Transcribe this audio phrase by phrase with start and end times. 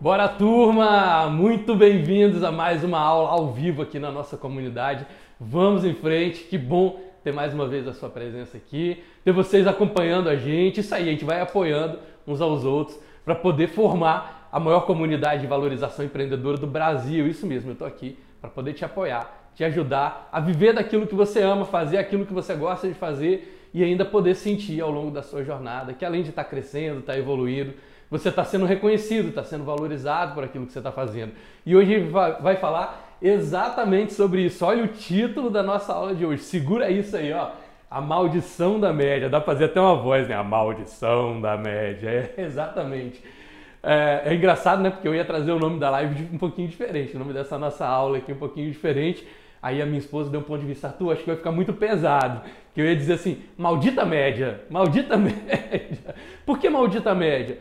[0.00, 1.28] Bora turma!
[1.28, 5.06] Muito bem-vindos a mais uma aula ao vivo aqui na nossa comunidade.
[5.38, 9.66] Vamos em frente, que bom ter mais uma vez a sua presença aqui, ter vocês
[9.66, 10.80] acompanhando a gente.
[10.80, 15.42] Isso aí, a gente vai apoiando uns aos outros para poder formar a maior comunidade
[15.42, 17.26] de valorização empreendedora do Brasil.
[17.28, 21.14] Isso mesmo, eu estou aqui para poder te apoiar, te ajudar a viver daquilo que
[21.14, 25.10] você ama, fazer aquilo que você gosta de fazer e ainda poder sentir ao longo
[25.10, 27.74] da sua jornada que além de estar tá crescendo, estar tá evoluindo,
[28.10, 31.32] você está sendo reconhecido, está sendo valorizado por aquilo que você está fazendo.
[31.64, 32.00] E hoje
[32.40, 34.64] vai falar exatamente sobre isso.
[34.64, 36.42] Olha o título da nossa aula de hoje.
[36.42, 37.50] Segura isso aí, ó.
[37.88, 39.28] A maldição da média.
[39.28, 40.34] Dá para fazer até uma voz, né?
[40.34, 42.32] A maldição da média.
[42.36, 43.22] É, exatamente.
[43.82, 44.90] É, é, engraçado, né?
[44.90, 47.14] Porque eu ia trazer o nome da live um pouquinho diferente.
[47.14, 49.26] O nome dessa nossa aula aqui um pouquinho diferente.
[49.62, 51.72] Aí a minha esposa deu um ponto de vista, Arthur, acho que vai ficar muito
[51.72, 52.40] pesado.
[52.74, 56.14] Que eu ia dizer assim, maldita média, maldita média.
[56.46, 57.58] Por que maldita média?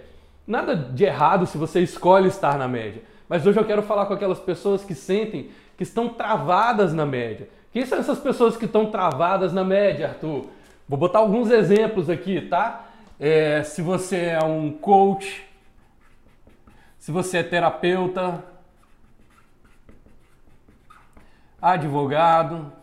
[0.50, 3.04] Nada de errado se você escolhe estar na média.
[3.30, 7.48] Mas hoje eu quero falar com aquelas pessoas que sentem que estão travadas na média.
[7.72, 10.48] Quem são essas pessoas que estão travadas na média, Arthur?
[10.88, 12.88] Vou botar alguns exemplos aqui, tá?
[13.20, 15.48] É, se você é um coach,
[16.98, 18.44] se você é terapeuta,
[21.62, 22.74] advogado,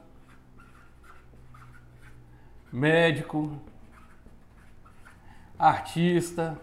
[2.73, 3.61] médico,
[5.59, 6.57] artista,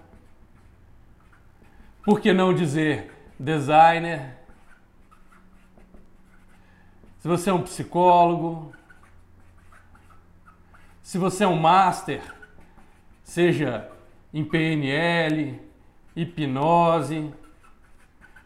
[2.04, 4.38] por que não dizer designer?
[7.20, 8.74] Se você é um psicólogo,
[11.02, 12.22] se você é um master,
[13.24, 13.90] seja
[14.34, 15.60] em PNL,
[16.16, 17.32] hipnose,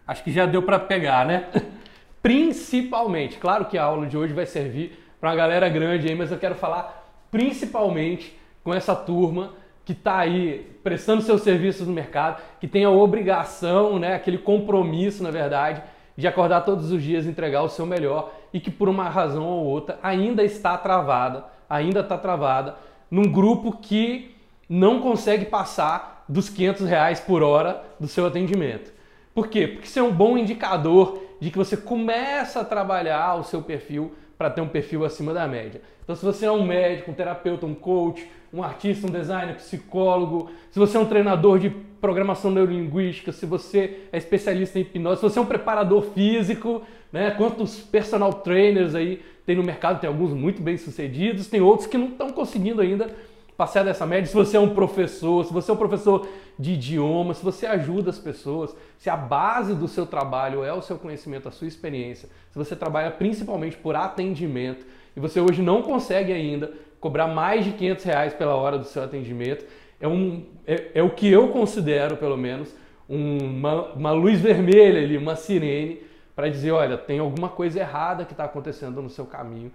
[0.06, 1.50] acho que já deu para pegar, né?
[2.22, 6.32] Principalmente, claro que a aula de hoje vai servir para uma galera grande aí, mas
[6.32, 9.54] eu quero falar principalmente com essa turma
[9.88, 15.24] que está aí prestando seus serviços no mercado, que tem a obrigação, né, aquele compromisso,
[15.24, 15.82] na verdade,
[16.18, 19.46] de acordar todos os dias e entregar o seu melhor e que por uma razão
[19.46, 22.76] ou outra ainda está travada, ainda está travada
[23.10, 24.36] num grupo que
[24.70, 28.92] não consegue passar dos 500 reais por hora do seu atendimento.
[29.34, 29.68] Por quê?
[29.68, 34.14] Porque isso é um bom indicador de que você começa a trabalhar o seu perfil
[34.38, 35.82] para ter um perfil acima da média.
[36.08, 40.50] Então, se você é um médico, um terapeuta, um coach, um artista, um designer, psicólogo,
[40.72, 45.24] se você é um treinador de programação neurolinguística, se você é especialista em hipnose, se
[45.24, 46.82] você é um preparador físico,
[47.12, 47.32] né?
[47.32, 50.00] Quantos personal trainers aí tem no mercado?
[50.00, 53.14] Tem alguns muito bem sucedidos, tem outros que não estão conseguindo ainda
[53.58, 54.28] passar dessa média.
[54.28, 56.26] Se você é um professor, se você é um professor
[56.58, 60.82] de idioma, se você ajuda as pessoas, se a base do seu trabalho é o
[60.82, 64.86] seu conhecimento, a sua experiência, se você trabalha principalmente por atendimento
[65.18, 69.04] e você hoje não consegue ainda cobrar mais de 500 reais pela hora do seu
[69.04, 69.66] atendimento,
[70.00, 72.72] é, um, é, é o que eu considero, pelo menos,
[73.10, 76.04] uma, uma luz vermelha ali, uma sirene,
[76.36, 79.72] para dizer, olha, tem alguma coisa errada que está acontecendo no seu caminho,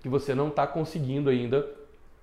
[0.00, 1.66] que você não está conseguindo ainda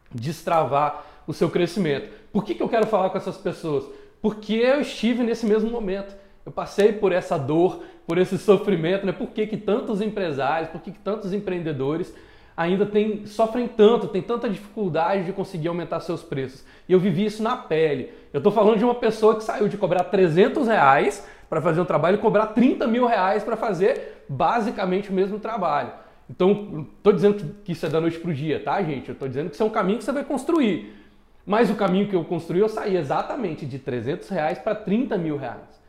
[0.10, 2.10] destravar o seu crescimento.
[2.31, 3.84] Por que, que eu quero falar com essas pessoas?
[4.22, 6.16] Porque eu estive nesse mesmo momento.
[6.46, 9.12] Eu passei por essa dor, por esse sofrimento, né?
[9.12, 12.14] Por que, que tantos empresários, por que, que tantos empreendedores
[12.56, 16.63] ainda tem, sofrem tanto, tem tanta dificuldade de conseguir aumentar seus preços.
[16.88, 18.12] E eu vivi isso na pele.
[18.34, 21.85] Eu estou falando de uma pessoa que saiu de cobrar 300 reais para fazer um
[21.85, 25.91] trabalho e cobrar 30 mil reais para fazer basicamente o mesmo trabalho.
[26.29, 29.09] Então, estou dizendo que isso é da noite para o dia, tá, gente?
[29.09, 30.95] Eu estou dizendo que isso é um caminho que você vai construir.
[31.45, 35.35] Mas o caminho que eu construí, eu saí exatamente de 300 reais para 30 mil
[35.35, 35.81] reais.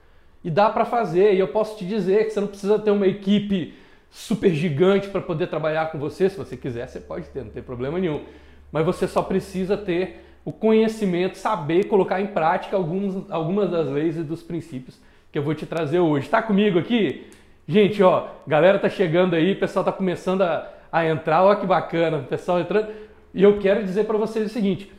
[0.43, 3.07] E dá para fazer, e eu posso te dizer que você não precisa ter uma
[3.07, 3.75] equipe
[4.13, 6.29] super gigante para poder trabalhar com você.
[6.29, 8.23] Se você quiser, você pode ter, não tem problema nenhum.
[8.71, 14.17] Mas você só precisa ter o conhecimento, saber colocar em prática alguns, algumas das leis
[14.19, 15.01] e dos princípios
[15.33, 16.27] que eu vou te trazer hoje.
[16.27, 17.27] Está comigo aqui?
[17.67, 21.67] Gente, ó, galera tá chegando aí, o pessoal tá começando a, a entrar, ó que
[21.67, 22.89] bacana, o pessoal entrando.
[23.33, 24.93] E eu quero dizer para vocês o seguinte: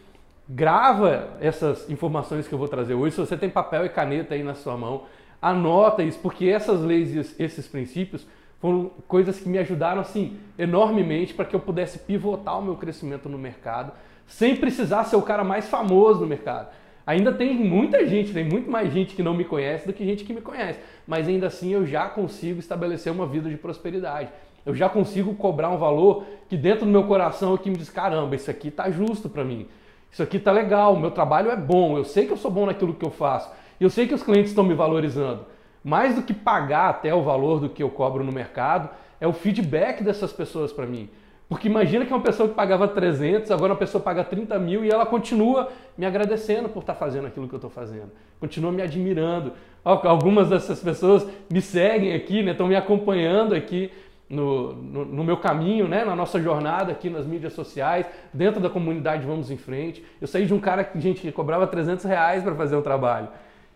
[0.49, 3.13] grava essas informações que eu vou trazer hoje.
[3.15, 5.03] Se você tem papel e caneta aí na sua mão,
[5.39, 8.25] anota isso, porque essas leis e esses princípios
[8.63, 13.27] foram coisas que me ajudaram assim enormemente para que eu pudesse pivotar o meu crescimento
[13.27, 13.91] no mercado,
[14.25, 16.69] sem precisar ser o cara mais famoso no mercado.
[17.05, 20.23] Ainda tem muita gente, tem muito mais gente que não me conhece do que gente
[20.23, 24.29] que me conhece, mas ainda assim eu já consigo estabelecer uma vida de prosperidade.
[24.65, 28.33] Eu já consigo cobrar um valor que dentro do meu coração aqui me diz: caramba,
[28.33, 29.67] isso aqui tá justo para mim.
[30.09, 32.93] Isso aqui tá legal, meu trabalho é bom, eu sei que eu sou bom naquilo
[32.93, 33.51] que eu faço.
[33.77, 35.51] Eu sei que os clientes estão me valorizando.
[35.83, 38.89] Mais do que pagar até o valor do que eu cobro no mercado,
[39.19, 41.09] é o feedback dessas pessoas para mim.
[41.49, 44.89] Porque imagina que uma pessoa que pagava 300, agora uma pessoa paga 30 mil e
[44.89, 48.11] ela continua me agradecendo por estar tá fazendo aquilo que eu estou fazendo.
[48.39, 49.53] Continua me admirando.
[49.83, 52.53] Algumas dessas pessoas me seguem aqui, né?
[52.53, 53.91] Estão me acompanhando aqui
[54.29, 56.03] no, no, no, meu caminho, né?
[56.03, 60.03] Na nossa jornada aqui nas mídias sociais, dentro da comunidade Vamos em Frente.
[60.19, 63.27] Eu saí de um cara que, gente, que cobrava 300 reais para fazer um trabalho.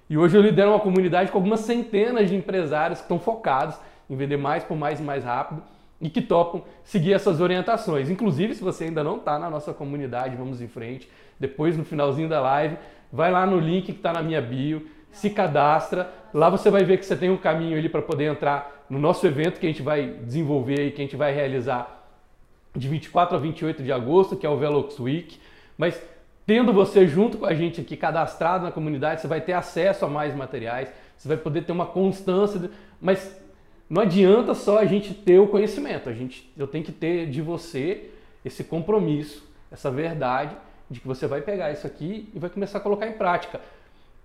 [0.10, 3.76] E hoje eu lidero uma comunidade com algumas centenas de empresários que estão focados
[4.10, 5.62] em vender mais por mais e mais rápido
[6.00, 8.10] e que topam seguir essas orientações.
[8.10, 11.10] Inclusive, se você ainda não está na nossa comunidade, vamos em frente.
[11.40, 12.78] Depois, no finalzinho da live,
[13.12, 16.10] vai lá no link que está na minha bio, se cadastra.
[16.34, 19.26] Lá você vai ver que você tem um caminho ali para poder entrar no nosso
[19.28, 22.06] evento que a gente vai desenvolver e que a gente vai realizar
[22.76, 25.38] de 24 a 28 de agosto, que é o Velox Week.
[25.78, 26.02] Mas
[26.48, 30.08] tendo você junto com a gente aqui cadastrado na comunidade, você vai ter acesso a
[30.08, 32.72] mais materiais, você vai poder ter uma constância,
[33.02, 33.38] mas
[33.90, 37.42] não adianta só a gente ter o conhecimento, a gente, eu tenho que ter de
[37.42, 38.10] você
[38.46, 40.56] esse compromisso, essa verdade
[40.90, 43.60] de que você vai pegar isso aqui e vai começar a colocar em prática.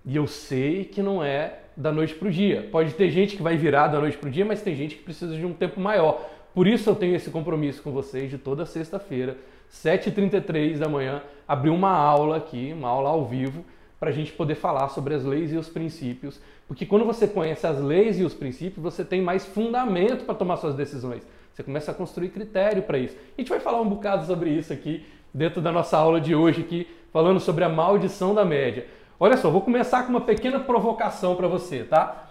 [0.05, 2.69] E eu sei que não é da noite para o dia.
[2.71, 5.03] Pode ter gente que vai virar da noite para o dia, mas tem gente que
[5.03, 6.29] precisa de um tempo maior.
[6.53, 9.35] Por isso eu tenho esse compromisso com vocês de toda sexta-feira,
[9.73, 13.65] 7h33 da manhã, abrir uma aula aqui, uma aula ao vivo,
[13.99, 17.67] para a gente poder falar sobre as leis e os princípios porque quando você conhece
[17.67, 21.21] as leis e os princípios, você tem mais fundamento para tomar suas decisões.
[21.53, 23.15] Você começa a construir critério para isso.
[23.37, 26.61] A gente vai falar um bocado sobre isso aqui dentro da nossa aula de hoje
[26.61, 28.87] aqui, falando sobre a maldição da média.
[29.19, 32.22] Olha só, vou começar com uma pequena provocação para você, tá?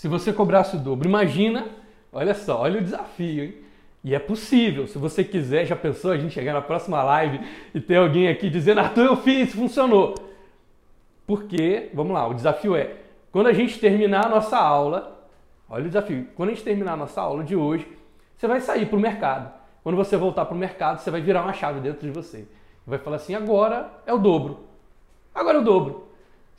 [0.00, 1.66] Se você cobrasse o dobro, imagina
[2.12, 3.54] Olha só, olha o desafio, hein?
[4.02, 7.40] E é possível, se você quiser, já pensou a gente chegar na próxima live
[7.74, 10.14] e ter alguém aqui dizendo, Arthur, eu fiz, funcionou.
[11.26, 12.96] Porque, vamos lá, o desafio é,
[13.30, 15.28] quando a gente terminar a nossa aula,
[15.68, 17.86] olha o desafio, quando a gente terminar a nossa aula de hoje,
[18.36, 19.52] você vai sair para o mercado.
[19.82, 22.48] Quando você voltar para o mercado, você vai virar uma chave dentro de você.
[22.86, 24.60] Vai falar assim, agora é o dobro.
[25.34, 26.08] Agora é o dobro.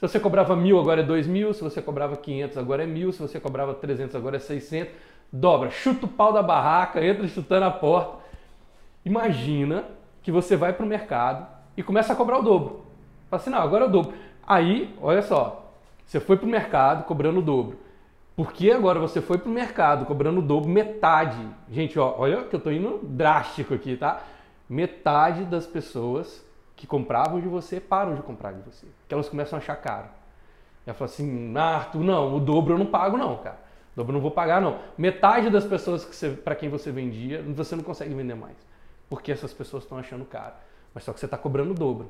[0.01, 1.53] Se você cobrava mil, agora é dois mil.
[1.53, 3.13] Se você cobrava 500, agora é mil.
[3.13, 4.91] Se você cobrava 300, agora é 600
[5.31, 8.17] dobra, chuta o pau da barraca, entra chutando a porta.
[9.05, 9.85] Imagina
[10.21, 12.85] que você vai para o mercado e começa a cobrar o dobro.
[13.29, 14.13] Fala assim, não, agora é o dobro.
[14.45, 15.71] Aí, olha só,
[16.05, 17.79] você foi para o mercado cobrando o dobro.
[18.35, 21.37] Por que agora você foi para o mercado cobrando o dobro, metade?
[21.69, 24.23] Gente, ó, olha que eu estou indo drástico aqui, tá?
[24.67, 26.43] Metade das pessoas
[26.81, 28.87] que compravam de você param de comprar de você.
[29.01, 30.07] Porque elas começam a achar caro.
[30.83, 33.59] Ela fala assim, Arthur, não, o dobro eu não pago não, cara.
[33.95, 34.79] Dobro não vou pagar, não.
[34.97, 38.57] Metade das pessoas que para quem você vendia, você não consegue vender mais.
[39.07, 40.55] Porque essas pessoas estão achando caro.
[40.91, 42.09] Mas só que você está cobrando o dobro.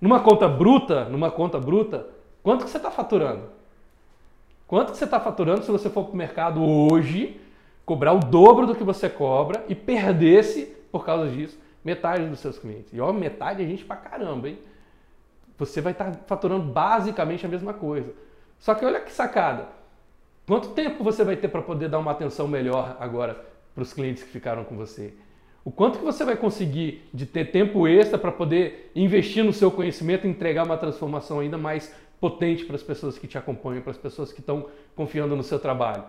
[0.00, 2.08] Numa conta bruta, numa conta bruta,
[2.42, 3.50] quanto que você está faturando?
[4.66, 7.40] Quanto que você está faturando se você for para o mercado hoje,
[7.86, 12.58] cobrar o dobro do que você cobra e perdesse, por causa disso, metade dos seus
[12.58, 12.92] clientes?
[12.92, 14.58] E ó, metade é gente pra caramba, hein?
[15.58, 18.12] Você vai estar tá faturando basicamente a mesma coisa.
[18.58, 19.68] Só que olha que sacada
[20.46, 23.44] Quanto tempo você vai ter para poder dar uma atenção melhor agora
[23.74, 25.14] para os clientes que ficaram com você?
[25.64, 29.70] O quanto que você vai conseguir de ter tempo extra para poder investir no seu
[29.70, 33.92] conhecimento e entregar uma transformação ainda mais potente para as pessoas que te acompanham, para
[33.92, 36.04] as pessoas que estão confiando no seu trabalho?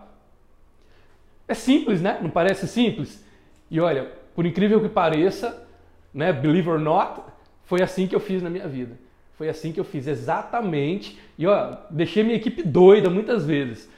[1.46, 2.18] É simples, né?
[2.20, 3.24] Não parece simples?
[3.70, 5.66] E olha, por incrível que pareça,
[6.12, 7.20] né, believe or not,
[7.64, 8.98] foi assim que eu fiz na minha vida.
[9.36, 11.18] Foi assim que eu fiz exatamente.
[11.38, 13.88] E ó, deixei minha equipe doida muitas vezes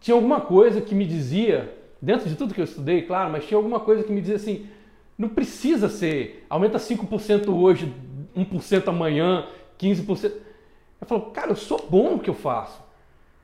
[0.00, 3.56] tinha alguma coisa que me dizia, dentro de tudo que eu estudei, claro, mas tinha
[3.56, 4.66] alguma coisa que me dizia assim:
[5.16, 7.92] não precisa ser, aumenta 5% hoje,
[8.36, 9.46] 1% amanhã,
[9.78, 10.32] 15%.
[11.00, 12.80] Eu falo, cara, eu sou bom no que eu faço.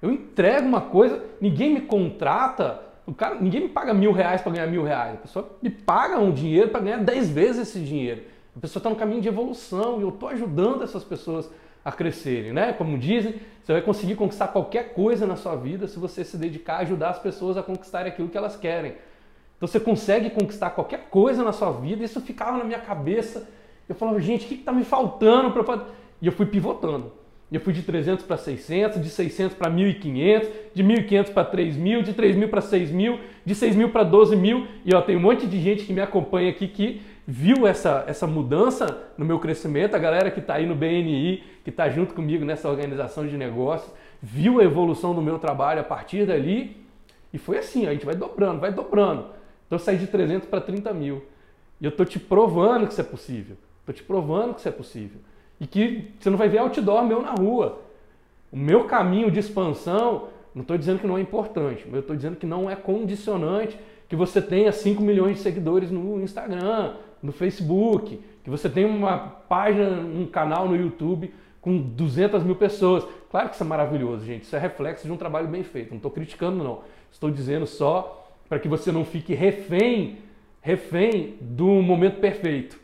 [0.02, 4.52] Eu entrego uma coisa, ninguém me contrata, o cara, ninguém me paga mil reais para
[4.52, 5.14] ganhar mil reais.
[5.14, 8.22] A pessoa me paga um dinheiro para ganhar dez vezes esse dinheiro.
[8.56, 11.50] A pessoa está no caminho de evolução e eu estou ajudando essas pessoas
[11.84, 12.72] a crescerem, né?
[12.72, 16.76] Como dizem, você vai conseguir conquistar qualquer coisa na sua vida se você se dedicar
[16.76, 18.94] a ajudar as pessoas a conquistarem aquilo que elas querem.
[19.56, 23.46] Então você consegue conquistar qualquer coisa na sua vida, isso ficava na minha cabeça.
[23.86, 25.86] Eu falava, gente, o que está me faltando para?
[26.22, 27.12] E eu fui pivotando.
[27.52, 32.12] Eu fui de 300 para 600, de 600 para 1.500, de 1.500 para 3.000, de
[32.12, 34.66] 3.000 para 6.000, de 6.000 para 12.000.
[34.84, 38.26] E ó, tem um monte de gente que me acompanha aqui que viu essa, essa
[38.26, 42.44] mudança no meu crescimento, a galera que está aí no BNI, que está junto comigo
[42.44, 46.84] nessa organização de negócios, viu a evolução do meu trabalho a partir dali
[47.32, 49.26] e foi assim, a gente vai dobrando, vai dobrando.
[49.66, 51.24] Então eu saí de 300 para 30 mil.
[51.80, 53.56] E eu estou te provando que isso é possível.
[53.80, 55.20] Estou te provando que isso é possível.
[55.60, 57.80] E que você não vai ver outdoor meu na rua.
[58.52, 62.14] O meu caminho de expansão Não estou dizendo que não é importante, mas eu estou
[62.14, 63.76] dizendo que não é condicionante
[64.08, 69.18] que você tenha 5 milhões de seguidores no Instagram, no Facebook, que você tenha uma
[69.18, 73.04] página, um canal no YouTube com 200 mil pessoas.
[73.30, 74.44] Claro que isso é maravilhoso, gente.
[74.44, 75.90] Isso é reflexo de um trabalho bem feito.
[75.90, 76.82] Não estou criticando, não.
[77.10, 80.18] Estou dizendo só para que você não fique refém,
[80.60, 82.78] refém do momento perfeito.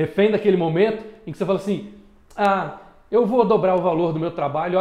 [0.00, 1.92] Refém daquele momento em que você fala assim:
[2.34, 2.78] ah,
[3.10, 4.78] eu vou dobrar o valor do meu trabalho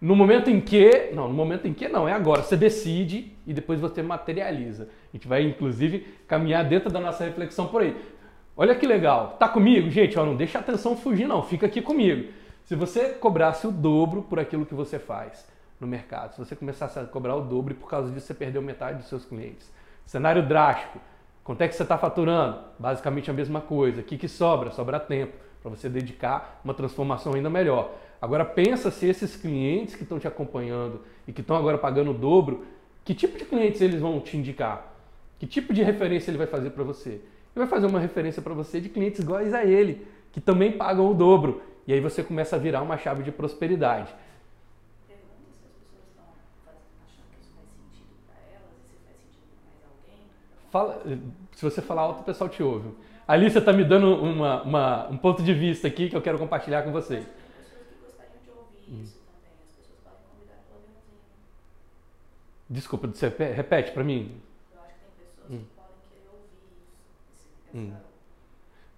[0.00, 1.12] no momento em que.
[1.14, 2.42] Não, no momento em que não, é agora.
[2.42, 4.88] Você decide e depois você materializa.
[5.12, 7.96] A gente vai, inclusive, caminhar dentro da nossa reflexão por aí.
[8.56, 9.36] Olha que legal.
[9.38, 9.88] Tá comigo?
[9.88, 11.44] Gente, ó, não deixa a atenção fugir, não.
[11.44, 12.32] Fica aqui comigo.
[12.64, 15.46] Se você cobrasse o dobro por aquilo que você faz
[15.78, 18.60] no mercado, se você começasse a cobrar o dobro e por causa disso você perdeu
[18.60, 19.72] metade dos seus clientes.
[20.04, 20.98] Cenário drástico.
[21.50, 22.60] Quanto é que você está faturando?
[22.78, 24.02] Basicamente a mesma coisa.
[24.02, 24.70] O que, que sobra?
[24.70, 27.90] Sobra tempo para você dedicar uma transformação ainda melhor.
[28.22, 32.14] Agora pensa se esses clientes que estão te acompanhando e que estão agora pagando o
[32.14, 32.64] dobro,
[33.04, 34.94] que tipo de clientes eles vão te indicar?
[35.40, 37.14] Que tipo de referência ele vai fazer para você?
[37.14, 37.20] Ele
[37.56, 41.14] vai fazer uma referência para você de clientes iguais a ele, que também pagam o
[41.14, 41.62] dobro.
[41.84, 44.14] E aí você começa a virar uma chave de prosperidade.
[50.70, 51.02] Fala,
[51.60, 52.88] se você falar alto, o pessoal te ouve.
[53.28, 56.38] Ali você está me dando uma, uma, um ponto de vista aqui que eu quero
[56.38, 57.24] compartilhar com vocês.
[58.88, 59.04] Hum.
[62.68, 64.32] Desculpa, você repe- repete para mim.
[64.74, 65.64] Eu acho que tem pessoas Hum.
[65.64, 66.28] que podem querer
[67.74, 67.96] ouvir Hum.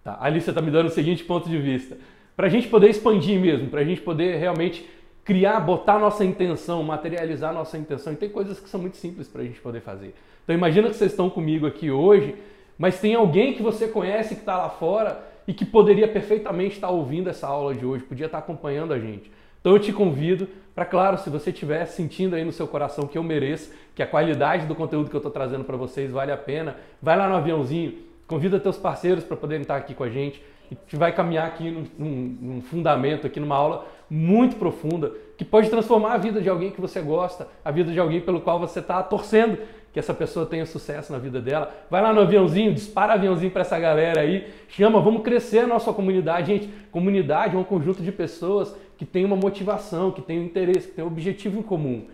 [0.04, 1.96] Tá, ali você está me dando o seguinte ponto de vista.
[2.36, 4.88] Para a gente poder expandir mesmo, para a gente poder realmente
[5.24, 9.42] criar, botar nossa intenção, materializar nossa intenção, e tem coisas que são muito simples para
[9.42, 10.14] a gente poder fazer.
[10.42, 12.34] Então imagina que vocês estão comigo aqui hoje,
[12.76, 16.90] mas tem alguém que você conhece que está lá fora e que poderia perfeitamente estar
[16.90, 19.30] ouvindo essa aula de hoje, podia estar acompanhando a gente.
[19.60, 23.16] Então eu te convido para, claro, se você estiver sentindo aí no seu coração que
[23.16, 26.36] eu mereço, que a qualidade do conteúdo que eu estou trazendo para vocês vale a
[26.36, 27.94] pena, vai lá no aviãozinho,
[28.26, 30.42] convida teus parceiros para poderem estar aqui com a gente.
[30.70, 35.44] E a gente vai caminhar aqui num- num fundamento, aqui numa aula muito profunda, que
[35.44, 38.60] pode transformar a vida de alguém que você gosta, a vida de alguém pelo qual
[38.60, 39.56] você está torcendo
[39.90, 41.74] que essa pessoa tenha sucesso na vida dela.
[41.90, 45.94] Vai lá no aviãozinho, dispara aviãozinho para essa galera aí, chama, vamos crescer a nossa
[45.94, 46.48] comunidade.
[46.48, 50.88] Gente, comunidade é um conjunto de pessoas que tem uma motivação, que tem um interesse,
[50.88, 52.04] que tem um objetivo em comum,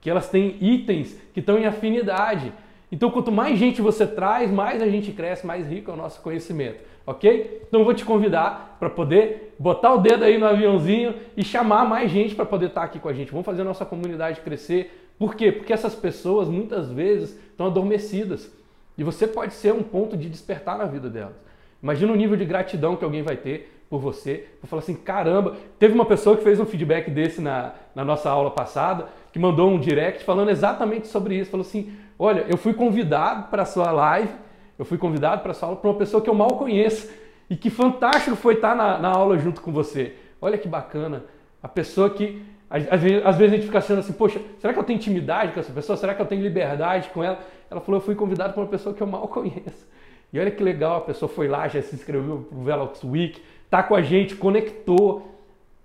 [0.00, 2.52] que elas têm itens que estão em afinidade.
[2.90, 6.22] Então, quanto mais gente você traz, mais a gente cresce, mais rico é o nosso
[6.22, 7.62] conhecimento, ok?
[7.66, 12.10] Então, vou te convidar para poder botar o dedo aí no aviãozinho e chamar mais
[12.10, 13.30] gente para poder estar aqui com a gente.
[13.30, 15.10] Vamos fazer a nossa comunidade crescer.
[15.18, 15.50] Por quê?
[15.50, 18.52] Porque essas pessoas muitas vezes estão adormecidas
[18.96, 21.34] e você pode ser um ponto de despertar na vida delas.
[21.82, 25.56] Imagina o nível de gratidão que alguém vai ter por você, por falar assim, caramba,
[25.78, 29.70] teve uma pessoa que fez um feedback desse na, na nossa aula passada, que mandou
[29.70, 33.90] um direct falando exatamente sobre isso, falou assim, olha, eu fui convidado para a sua
[33.90, 34.32] live,
[34.78, 37.10] eu fui convidado para a sua aula por uma pessoa que eu mal conheço,
[37.50, 40.14] e que fantástico foi estar na, na aula junto com você.
[40.40, 41.24] Olha que bacana,
[41.62, 44.78] a pessoa que, às, vezes, às vezes a gente fica achando assim, poxa, será que
[44.78, 45.96] eu tenho intimidade com essa pessoa?
[45.96, 47.38] Será que eu tenho liberdade com ela?
[47.70, 49.86] Ela falou, eu fui convidado por uma pessoa que eu mal conheço.
[50.32, 53.82] E olha que legal, a pessoa foi lá, já se inscreveu pro Velox Week, tá
[53.82, 55.34] com a gente, conectou.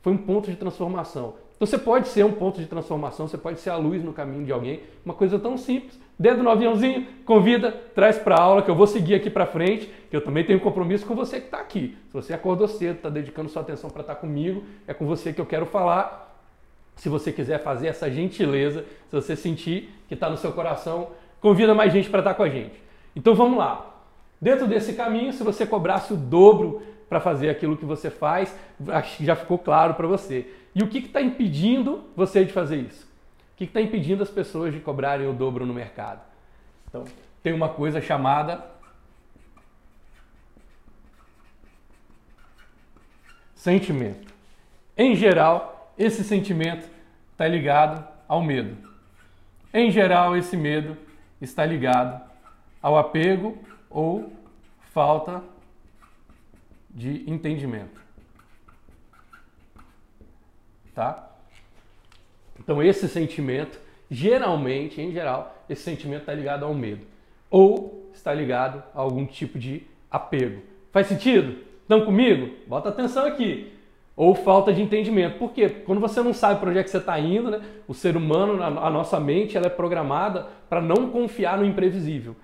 [0.02, 1.36] Foi um ponto de transformação.
[1.56, 4.44] Então você pode ser um ponto de transformação, você pode ser a luz no caminho
[4.46, 5.98] de alguém, uma coisa tão simples.
[6.18, 10.16] Dedo no aviãozinho, convida, traz para aula que eu vou seguir aqui para frente, que
[10.16, 11.98] eu também tenho compromisso com você que está aqui.
[12.08, 15.42] Se você acordou cedo, está dedicando sua atenção para estar comigo, é com você que
[15.42, 16.40] eu quero falar.
[16.96, 21.10] Se você quiser fazer essa gentileza, se você sentir que está no seu coração,
[21.42, 22.82] convida mais gente para estar com a gente.
[23.16, 23.90] Então vamos lá.
[24.40, 28.56] Dentro desse caminho, se você cobrasse o dobro para fazer aquilo que você faz,
[28.90, 30.48] acho que já ficou claro para você.
[30.76, 33.13] E o que está impedindo você de fazer isso?
[33.54, 36.22] O que está impedindo as pessoas de cobrarem o dobro no mercado?
[36.90, 37.06] Então,
[37.44, 38.66] tem uma coisa chamada
[43.56, 44.34] sentimento.
[44.98, 46.90] Em geral, esse sentimento
[47.32, 48.76] está ligado ao medo.
[49.74, 50.98] Em geral, esse medo
[51.40, 52.22] está ligado
[52.82, 53.58] ao apego
[53.90, 54.34] ou
[54.92, 55.44] falta
[56.90, 58.02] de entendimento.
[60.94, 61.33] Tá?
[62.64, 63.80] Então esse sentimento,
[64.10, 67.06] geralmente, em geral, esse sentimento está ligado ao medo
[67.50, 70.62] ou está ligado a algum tipo de apego.
[70.92, 71.58] Faz sentido?
[71.82, 72.50] Estão comigo?
[72.68, 73.72] Bota atenção aqui.
[74.16, 75.40] Ou falta de entendimento.
[75.40, 75.68] Por quê?
[75.70, 77.62] Quando você não sabe para onde é que você está indo, né?
[77.88, 82.36] o ser humano, a nossa mente, ela é programada para não confiar no imprevisível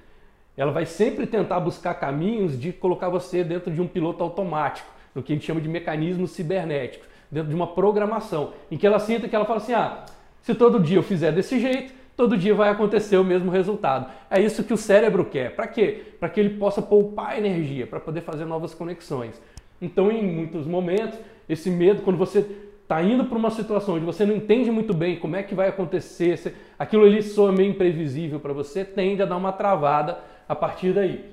[0.59, 5.23] ela vai sempre tentar buscar caminhos de colocar você dentro de um piloto automático, no
[5.23, 9.27] que a gente chama de mecanismos cibernéticos, dentro de uma programação, em que ela sinta
[9.27, 10.05] que ela fala assim: ah,
[10.41, 14.11] Se todo dia eu fizer desse jeito, todo dia vai acontecer o mesmo resultado.
[14.29, 15.55] É isso que o cérebro quer.
[15.55, 16.13] Para quê?
[16.19, 19.41] Para que ele possa poupar energia, para poder fazer novas conexões.
[19.81, 21.17] Então, em muitos momentos,
[21.47, 22.45] esse medo, quando você
[22.81, 25.69] está indo para uma situação onde você não entende muito bem como é que vai
[25.69, 30.17] acontecer, aquilo ali soa meio imprevisível para você, tende a dar uma travada
[30.47, 31.23] a partir daí.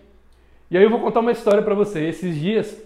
[0.71, 2.07] E aí eu vou contar uma história para você.
[2.07, 2.81] Esses dias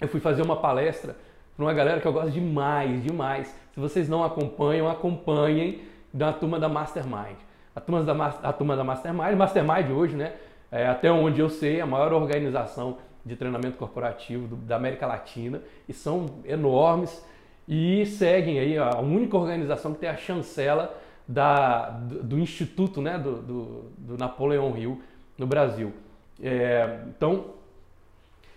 [0.00, 1.16] eu fui fazer uma palestra
[1.56, 3.54] para uma galera que eu gosto demais, demais.
[3.72, 5.82] Se vocês não acompanham, acompanhem
[6.12, 7.36] da turma da Mastermind.
[7.74, 10.32] A turma da, a turma da Mastermind, Mastermind hoje, né?
[10.70, 15.62] É, até onde eu sei, a maior organização de treinamento corporativo do, da América Latina
[15.88, 17.24] e são enormes
[17.66, 20.94] e seguem aí a única organização que tem a chancela
[21.26, 23.64] da, do, do Instituto né, do, do,
[23.96, 25.00] do Napoleão Hill
[25.38, 25.92] no Brasil.
[26.42, 27.46] É, então,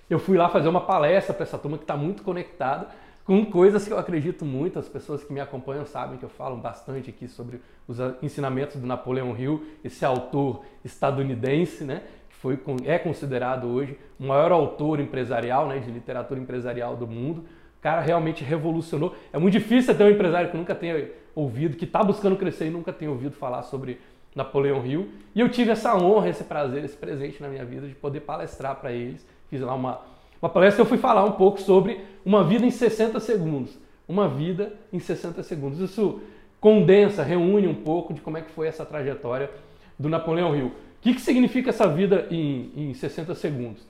[0.09, 2.87] eu fui lá fazer uma palestra para essa turma que está muito conectada
[3.27, 4.79] com coisas que eu acredito muito.
[4.79, 8.87] As pessoas que me acompanham sabem que eu falo bastante aqui sobre os ensinamentos do
[8.87, 12.03] Napoleão Hill, esse autor estadunidense, né?
[12.29, 15.79] Que foi, é considerado hoje o maior autor empresarial, né?
[15.79, 17.41] De literatura empresarial do mundo.
[17.77, 19.13] O cara realmente revolucionou.
[19.33, 22.69] É muito difícil ter um empresário que nunca tenha ouvido, que está buscando crescer e
[22.69, 23.99] nunca tenha ouvido falar sobre
[24.33, 25.09] Napoleão Hill.
[25.35, 28.77] E eu tive essa honra, esse prazer, esse presente na minha vida de poder palestrar
[28.77, 29.27] para eles.
[29.49, 30.01] Fiz lá uma,
[30.41, 33.77] uma palestra eu fui falar um pouco sobre uma vida em 60 segundos.
[34.07, 35.79] Uma vida em 60 segundos.
[35.79, 36.21] Isso
[36.59, 39.49] condensa, reúne um pouco de como é que foi essa trajetória
[39.97, 40.67] do Napoleão Hill.
[40.67, 43.85] O que, que significa essa vida em, em 60 segundos?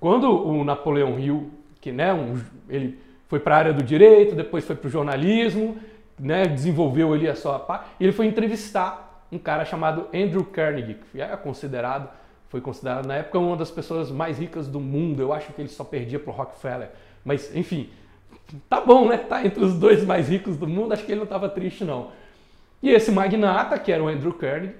[0.00, 1.50] Quando o Napoleão Hill,
[1.80, 2.38] que né, um,
[2.68, 2.98] ele
[3.28, 5.76] foi para a área do direito, depois foi para o jornalismo,
[6.18, 11.20] né, desenvolveu ali a sua parte, ele foi entrevistar um cara chamado Andrew Carnegie, que
[11.20, 12.08] é considerado
[12.54, 15.20] foi considerado na época uma das pessoas mais ricas do mundo.
[15.20, 16.88] Eu acho que ele só perdia para o Rockefeller.
[17.24, 17.90] Mas, enfim,
[18.70, 19.16] tá bom, né?
[19.16, 20.92] Tá entre os dois mais ricos do mundo.
[20.92, 22.12] Acho que ele não estava triste, não.
[22.80, 24.76] E esse magnata, que era o Andrew Carnegie,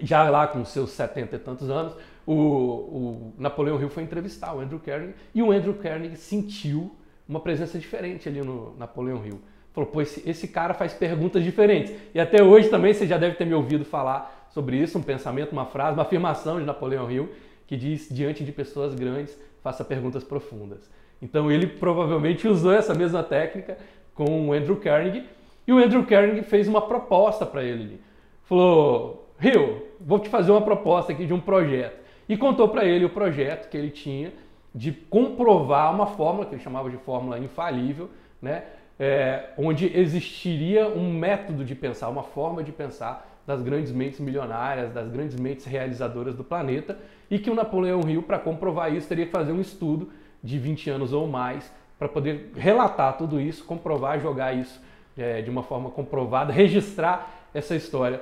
[0.00, 1.92] já lá com seus 70 e tantos anos,
[2.26, 6.96] o, o Napoleão Hill foi entrevistar o Andrew Carnegie e o Andrew Carnegie sentiu
[7.28, 9.38] uma presença diferente ali no Napoleão Hill.
[9.74, 11.94] Falou, pô, esse, esse cara faz perguntas diferentes.
[12.14, 15.52] E até hoje também você já deve ter me ouvido falar sobre isso, um pensamento,
[15.52, 17.30] uma frase, uma afirmação de Napoleão Hill,
[17.66, 20.90] que diz: diante de pessoas grandes, faça perguntas profundas.
[21.22, 23.78] Então ele provavelmente usou essa mesma técnica
[24.14, 25.24] com o Andrew Carnegie,
[25.66, 28.00] e o Andrew Carnegie fez uma proposta para ele.
[28.44, 32.00] Falou: Hill, vou te fazer uma proposta aqui de um projeto.
[32.28, 34.32] E contou para ele o projeto que ele tinha
[34.74, 38.10] de comprovar uma fórmula, que ele chamava de fórmula infalível,
[38.40, 38.64] né?
[38.98, 44.92] É, onde existiria um método de pensar, uma forma de pensar das grandes mentes milionárias,
[44.92, 46.98] das grandes mentes realizadoras do planeta,
[47.30, 50.10] e que o Napoleão Hill, para comprovar isso, teria que fazer um estudo
[50.42, 54.80] de 20 anos ou mais para poder relatar tudo isso, comprovar, jogar isso
[55.16, 58.20] é, de uma forma comprovada, registrar essa história.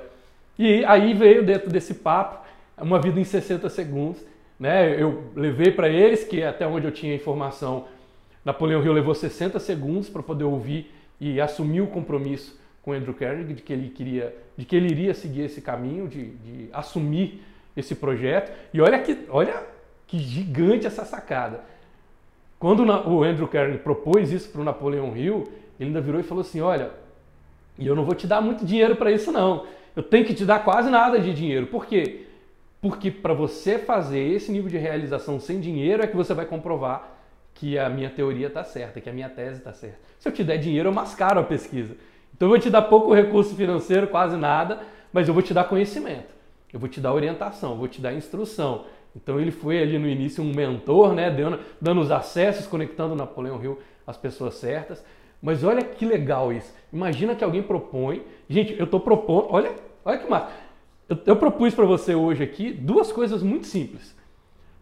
[0.57, 2.45] E aí veio dentro desse papo
[2.77, 4.21] uma vida em 60 segundos.
[4.59, 5.01] Né?
[5.01, 7.85] Eu levei para eles, que até onde eu tinha informação,
[8.43, 13.53] Napoleão Hill levou 60 segundos para poder ouvir e assumir o compromisso com Andrew Carnegie
[13.53, 17.41] de que ele queria, de que ele iria seguir esse caminho, de, de assumir
[17.77, 18.51] esse projeto.
[18.73, 19.63] E olha que, olha
[20.07, 21.61] que gigante essa sacada.
[22.57, 25.47] Quando o Andrew Carnegie propôs isso para o Napoleão Hill,
[25.79, 26.89] ele ainda virou e falou assim: Olha,
[27.77, 29.67] eu não vou te dar muito dinheiro para isso, não.
[29.95, 31.67] Eu tenho que te dar quase nada de dinheiro.
[31.67, 32.25] Por quê?
[32.81, 37.17] Porque para você fazer esse nível de realização sem dinheiro é que você vai comprovar
[37.53, 39.99] que a minha teoria está certa, que a minha tese está certa.
[40.17, 41.95] Se eu te der dinheiro, eu mascaro a pesquisa.
[42.35, 45.65] Então eu vou te dar pouco recurso financeiro, quase nada, mas eu vou te dar
[45.65, 46.33] conhecimento.
[46.71, 48.85] Eu vou te dar orientação, vou te dar instrução.
[49.15, 53.61] Então ele foi ali no início um mentor, né, dando, dando os acessos, conectando Napoleão
[53.61, 55.03] Hill às pessoas certas.
[55.41, 56.73] Mas olha que legal isso.
[56.91, 58.23] Imagina que alguém propõe.
[58.47, 59.47] Gente, eu estou propondo.
[59.49, 59.71] Olha,
[60.03, 60.51] olha que massa.
[61.07, 64.15] Eu, eu propus para você hoje aqui duas coisas muito simples.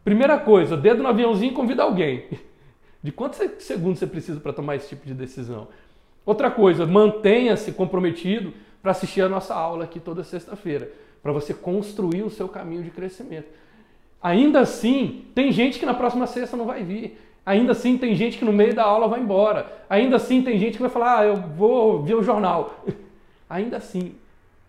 [0.04, 2.26] Primeira coisa, dedo no aviãozinho e convida alguém.
[3.04, 5.68] De quantos segundos você precisa para tomar esse tipo de decisão?
[6.28, 10.92] Outra coisa, mantenha-se comprometido para assistir a nossa aula aqui toda sexta-feira,
[11.24, 13.48] para você construir o seu caminho de crescimento.
[14.22, 17.18] Ainda assim, tem gente que na próxima sexta não vai vir.
[17.46, 19.72] Ainda assim, tem gente que no meio da aula vai embora.
[19.90, 22.84] Ainda assim, tem gente que vai falar: ah, eu vou ver o jornal.
[23.50, 24.14] Ainda assim,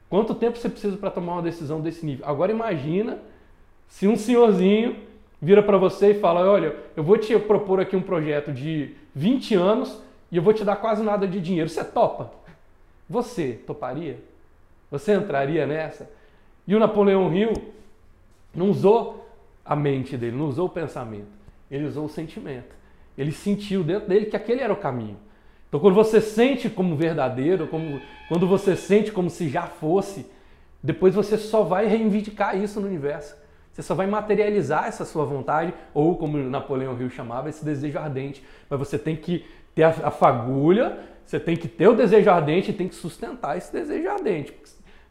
[0.09, 2.25] quanto tempo você precisa para tomar uma decisão desse nível?
[2.25, 3.19] Agora imagina
[3.89, 4.95] se um senhorzinho
[5.43, 9.57] vira para você e fala: olha, eu vou te propor aqui um projeto de 20
[9.57, 11.69] anos e eu vou te dar quase nada de dinheiro.
[11.69, 12.31] Você topa?
[13.09, 14.19] Você toparia?
[14.91, 16.11] Você entraria nessa?
[16.67, 17.53] E o Napoleão Hill
[18.55, 19.27] não usou
[19.65, 21.29] a mente dele, não usou o pensamento,
[21.71, 22.77] ele usou o sentimento.
[23.17, 25.17] Ele sentiu dentro dele que aquele era o caminho.
[25.69, 30.25] Então, quando você sente como verdadeiro, como, quando você sente como se já fosse,
[30.83, 33.37] depois você só vai reivindicar isso no universo.
[33.73, 38.43] Você só vai materializar essa sua vontade, ou como Napoleão Hill chamava, esse desejo ardente.
[38.69, 39.45] Mas você tem que
[39.79, 43.57] ter a, a fagulha, você tem que ter o desejo ardente e tem que sustentar
[43.57, 44.53] esse desejo ardente.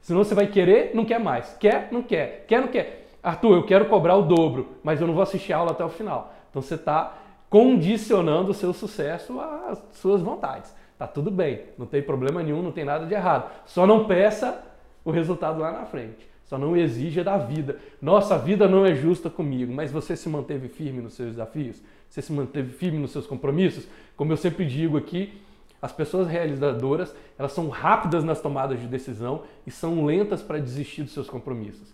[0.02, 1.56] Senão você vai querer, não quer mais.
[1.58, 2.44] Quer, não quer.
[2.46, 3.08] Quer, não quer.
[3.24, 5.90] Arthur, eu quero cobrar o dobro, mas eu não vou assistir a aula até o
[5.90, 6.34] final.
[6.50, 7.18] Então você está
[7.50, 10.76] condicionando o seu sucesso às suas vontades.
[10.98, 13.50] Tá tudo bem, não tem problema nenhum, não tem nada de errado.
[13.66, 14.62] Só não peça
[15.06, 16.28] o resultado lá na frente.
[16.44, 17.78] Só não exija da vida.
[18.02, 21.82] Nossa, a vida não é justa comigo, mas você se manteve firme nos seus desafios?
[22.10, 23.88] Você se manteve firme nos seus compromissos?
[24.16, 25.34] Como eu sempre digo aqui,
[25.82, 31.04] as pessoas realizadoras, elas são rápidas nas tomadas de decisão e são lentas para desistir
[31.04, 31.94] dos seus compromissos.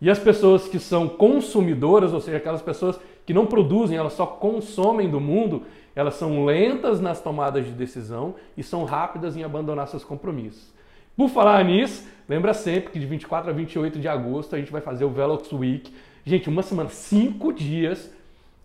[0.00, 4.26] E as pessoas que são consumidoras, ou seja, aquelas pessoas que não produzem, elas só
[4.26, 5.62] consomem do mundo,
[5.96, 10.74] elas são lentas nas tomadas de decisão e são rápidas em abandonar seus compromissos.
[11.16, 14.80] Por falar nisso, lembra sempre que de 24 a 28 de agosto a gente vai
[14.80, 15.90] fazer o Velox Week.
[16.24, 18.10] Gente, uma semana, cinco dias,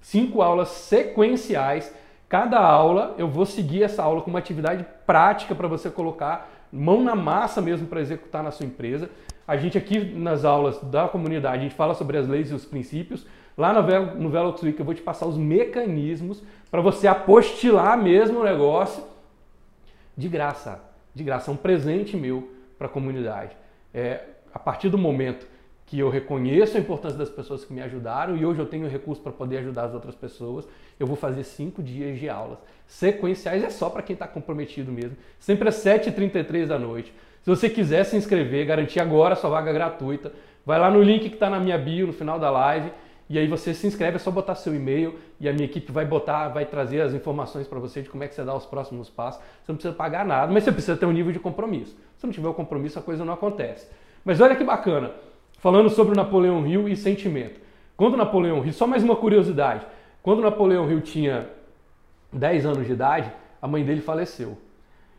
[0.01, 1.93] cinco aulas sequenciais.
[2.27, 7.03] Cada aula eu vou seguir essa aula com uma atividade prática para você colocar mão
[7.03, 9.09] na massa mesmo para executar na sua empresa.
[9.47, 12.65] A gente aqui nas aulas da comunidade, a gente fala sobre as leis e os
[12.65, 13.25] princípios.
[13.57, 13.81] Lá no,
[14.15, 19.03] no Velox Week eu vou te passar os mecanismos para você apostilar mesmo o negócio
[20.15, 23.55] de graça de graça, é um presente meu para a comunidade.
[23.93, 24.21] É,
[24.53, 25.47] a partir do momento
[25.89, 29.23] que eu reconheço a importância das pessoas que me ajudaram e hoje eu tenho recurso
[29.23, 30.67] para poder ajudar as outras pessoas,
[30.99, 32.59] eu vou fazer cinco dias de aulas.
[32.85, 35.17] Sequenciais é só para quem está comprometido mesmo.
[35.39, 37.11] Sempre às 7h33 da noite.
[37.41, 40.31] Se você quiser se inscrever, garantir agora a sua vaga gratuita,
[40.63, 42.91] vai lá no link que está na minha bio, no final da live,
[43.27, 46.05] e aí você se inscreve, é só botar seu e-mail e a minha equipe vai
[46.05, 49.09] botar, vai trazer as informações para você de como é que você dá os próximos
[49.09, 49.41] passos.
[49.63, 51.97] Você não precisa pagar nada, mas você precisa ter um nível de compromisso.
[52.15, 53.87] Se não tiver o compromisso, a coisa não acontece.
[54.23, 55.11] Mas olha que bacana,
[55.59, 57.59] falando sobre o Napoleão Hill e sentimento.
[57.95, 59.85] Quando o Napoleão Hill, só mais uma curiosidade,
[60.23, 61.49] quando o Napoleão Hill tinha
[62.31, 64.57] 10 anos de idade, a mãe dele faleceu.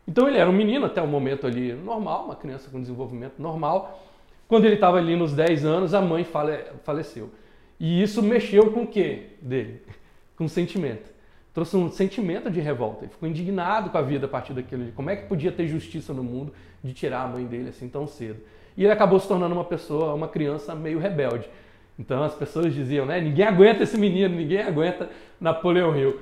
[0.08, 4.02] Então ele era um menino até o momento ali normal, uma criança com desenvolvimento normal.
[4.48, 7.30] Quando ele estava ali nos 10 anos, a mãe fale, faleceu.
[7.78, 9.82] E isso mexeu com o quê dele?
[10.36, 11.10] Com sentimento.
[11.52, 13.04] Trouxe um sentimento de revolta.
[13.04, 14.90] Ele ficou indignado com a vida a partir daquilo.
[14.92, 18.06] Como é que podia ter justiça no mundo de tirar a mãe dele assim tão
[18.06, 18.40] cedo?
[18.80, 21.46] E ele acabou se tornando uma pessoa, uma criança meio rebelde.
[21.98, 23.20] Então as pessoas diziam, né?
[23.20, 26.18] Ninguém aguenta esse menino, ninguém aguenta Napoleão Hill.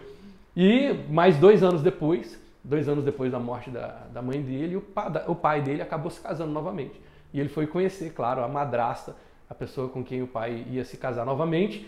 [0.57, 4.81] E mais dois anos depois, dois anos depois da morte da, da mãe dele, o,
[4.81, 7.01] pa, o pai dele acabou se casando novamente.
[7.33, 9.15] E ele foi conhecer, claro, a madrasta
[9.49, 11.87] a pessoa com quem o pai ia se casar novamente.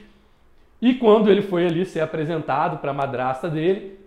[0.80, 3.98] E quando ele foi ali ser apresentado para a madrasta dele,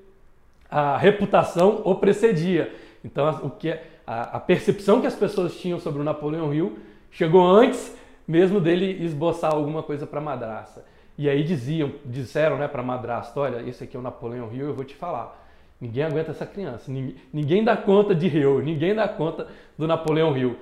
[0.71, 2.73] a reputação o precedia.
[3.03, 6.77] Então, o que é, a, a, percepção que as pessoas tinham sobre o Napoleão Hill
[7.11, 7.95] chegou antes
[8.27, 10.85] mesmo dele esboçar alguma coisa para a madrasta.
[11.17, 14.73] E aí diziam, disseram né, para madrasta, olha, esse aqui é o Napoleão Hill, eu
[14.73, 15.39] vou te falar.
[15.79, 20.35] Ninguém aguenta essa criança, ninguém, ninguém dá conta de Hill, ninguém dá conta do Napoleão
[20.35, 20.57] Hill.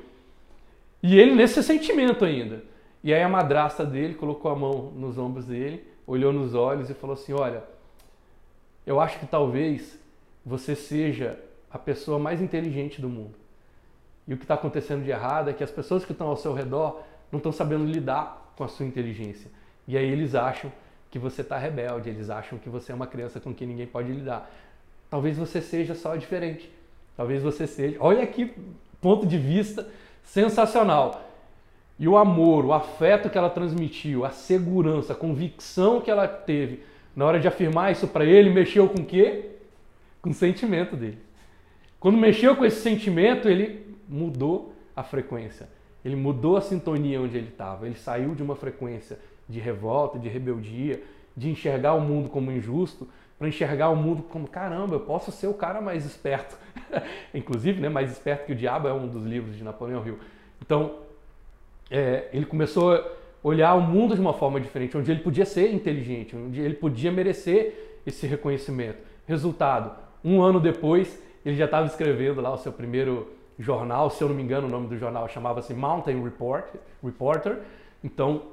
[1.02, 2.64] E ele nesse sentimento ainda.
[3.04, 6.94] E aí a madrasta dele colocou a mão nos ombros dele, olhou nos olhos e
[6.94, 7.64] falou assim: Olha,
[8.86, 10.00] eu acho que talvez
[10.46, 11.40] você seja
[11.72, 13.36] a pessoa mais inteligente do mundo.
[14.28, 16.54] E o que está acontecendo de errado é que as pessoas que estão ao seu
[16.54, 19.50] redor não estão sabendo lidar com a sua inteligência.
[19.88, 20.72] E aí eles acham
[21.10, 24.12] que você está rebelde, eles acham que você é uma criança com quem ninguém pode
[24.12, 24.50] lidar.
[25.10, 26.72] Talvez você seja só diferente.
[27.18, 27.98] Talvez você seja.
[28.00, 28.54] Olha que
[29.02, 29.88] ponto de vista
[30.24, 31.30] sensacional.
[32.00, 36.84] E o amor, o afeto que ela transmitiu, a segurança, a convicção que ela teve
[37.16, 39.52] na hora de afirmar isso para ele, mexeu com o quê?
[40.22, 41.18] Com o sentimento dele.
[42.02, 45.70] Quando mexeu com esse sentimento, ele mudou a frequência.
[46.04, 47.86] Ele mudou a sintonia onde ele estava.
[47.86, 51.02] Ele saiu de uma frequência de revolta, de rebeldia,
[51.38, 55.46] de enxergar o mundo como injusto, para enxergar o mundo como caramba, eu posso ser
[55.46, 56.58] o cara mais esperto.
[57.34, 60.18] Inclusive, né, mais esperto que o diabo é um dos livros de Napoleão Hill.
[60.60, 60.96] Então,
[61.90, 63.06] é, ele começou a
[63.44, 67.12] olhar o mundo de uma forma diferente, onde ele podia ser inteligente, onde ele podia
[67.12, 68.98] merecer esse reconhecimento.
[69.28, 74.28] Resultado, um ano depois, ele já estava escrevendo lá o seu primeiro jornal, se eu
[74.28, 76.66] não me engano, o nome do jornal chamava-se Mountain Report,
[77.04, 77.60] Reporter.
[78.04, 78.44] Então,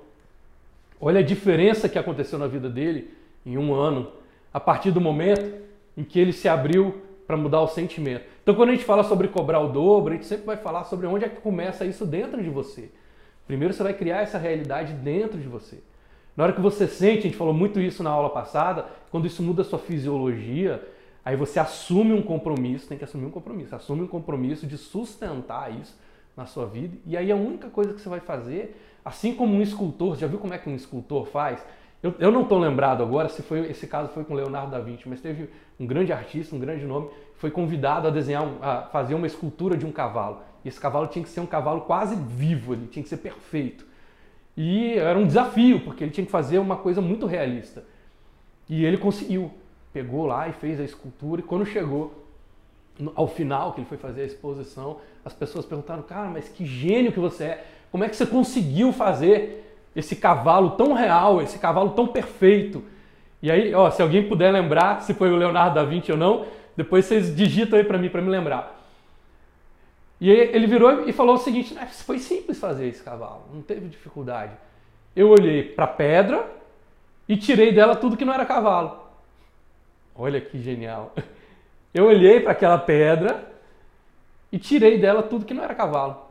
[1.01, 3.11] olha a diferença que aconteceu na vida dele
[3.45, 4.13] em um ano,
[4.53, 5.63] a partir do momento
[5.97, 8.25] em que ele se abriu para mudar o sentimento.
[8.43, 11.07] Então, quando a gente fala sobre cobrar o dobro, a gente sempre vai falar sobre
[11.07, 12.91] onde é que começa isso dentro de você.
[13.47, 15.79] Primeiro você vai criar essa realidade dentro de você.
[16.37, 19.43] Na hora que você sente, a gente falou muito isso na aula passada, quando isso
[19.43, 20.83] muda a sua fisiologia,
[21.29, 25.71] Aí você assume um compromisso, tem que assumir um compromisso, assume um compromisso de sustentar
[25.79, 25.95] isso
[26.35, 26.97] na sua vida.
[27.05, 30.39] E aí a única coisa que você vai fazer, assim como um escultor, já viu
[30.39, 31.63] como é que um escultor faz?
[32.03, 35.07] Eu, eu não estou lembrado agora se foi esse caso foi com Leonardo da Vinci,
[35.07, 39.27] mas teve um grande artista, um grande nome, foi convidado a desenhar, a fazer uma
[39.27, 40.41] escultura de um cavalo.
[40.65, 43.85] E esse cavalo tinha que ser um cavalo quase vivo, ele tinha que ser perfeito.
[44.57, 47.85] E era um desafio, porque ele tinha que fazer uma coisa muito realista.
[48.67, 49.53] E ele conseguiu.
[49.93, 52.25] Pegou lá e fez a escultura, e quando chegou
[53.15, 57.13] ao final, que ele foi fazer a exposição, as pessoas perguntaram: Cara, mas que gênio
[57.13, 57.67] que você é!
[57.91, 59.65] Como é que você conseguiu fazer
[59.99, 62.85] esse cavalo tão real, esse cavalo tão perfeito.
[63.43, 66.47] E aí, ó, se alguém puder lembrar se foi o Leonardo da Vinci ou não,
[66.77, 68.77] depois vocês digitam aí para mim, para me lembrar.
[70.21, 73.63] E aí ele virou e falou o seguinte: né, foi simples fazer esse cavalo, não
[73.63, 74.53] teve dificuldade.
[75.15, 76.49] Eu olhei para a pedra
[77.29, 79.08] e tirei dela tudo que não era cavalo.
[80.19, 81.15] Olha que genial.
[81.95, 83.51] Eu olhei para aquela pedra
[84.51, 86.27] e tirei dela tudo que não era cavalo.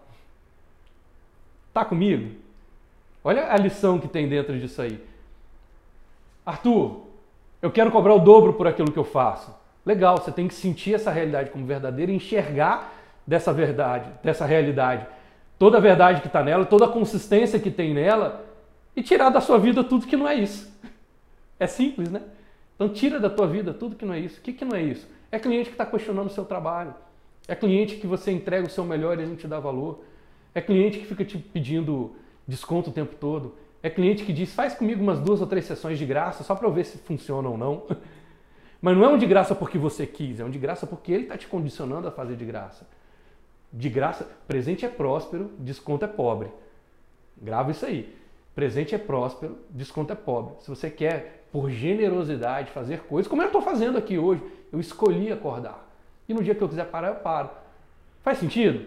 [1.74, 2.36] Tá comigo?
[3.24, 5.02] Olha a lição que tem dentro disso aí.
[6.46, 7.06] Arthur,
[7.62, 9.56] eu quero cobrar o dobro por aquilo que eu faço.
[9.86, 12.94] Legal, você tem que sentir essa realidade como verdadeira e enxergar
[13.26, 15.06] dessa verdade, dessa realidade,
[15.58, 18.46] toda a verdade que está nela, toda a consistência que tem nela
[18.96, 20.76] e tirar da sua vida tudo que não é isso.
[21.60, 22.22] É simples, né?
[22.78, 24.40] Então tira da tua vida tudo que não é isso.
[24.40, 25.08] O que, que não é isso?
[25.32, 26.94] É cliente que está questionando o seu trabalho.
[27.48, 30.04] É cliente que você entrega o seu melhor e ele não te dá valor.
[30.54, 32.16] É cliente que fica te pedindo
[32.48, 33.56] desconto o tempo todo.
[33.82, 36.68] É cliente que diz, faz comigo umas duas ou três sessões de graça só para
[36.68, 37.84] eu ver se funciona ou não.
[38.82, 41.24] Mas não é um de graça porque você quis, é um de graça porque ele
[41.24, 42.88] está te condicionando a fazer de graça.
[43.74, 46.50] De graça, presente é próspero, desconto é pobre.
[47.42, 48.16] Grava isso aí.
[48.58, 50.56] Presente é próspero, desconto é pobre.
[50.62, 54.42] Se você quer, por generosidade, fazer coisas, como eu estou fazendo aqui hoje,
[54.74, 55.88] eu escolhi acordar.
[56.28, 57.52] E no dia que eu quiser parar, eu paro.
[58.24, 58.84] Faz sentido?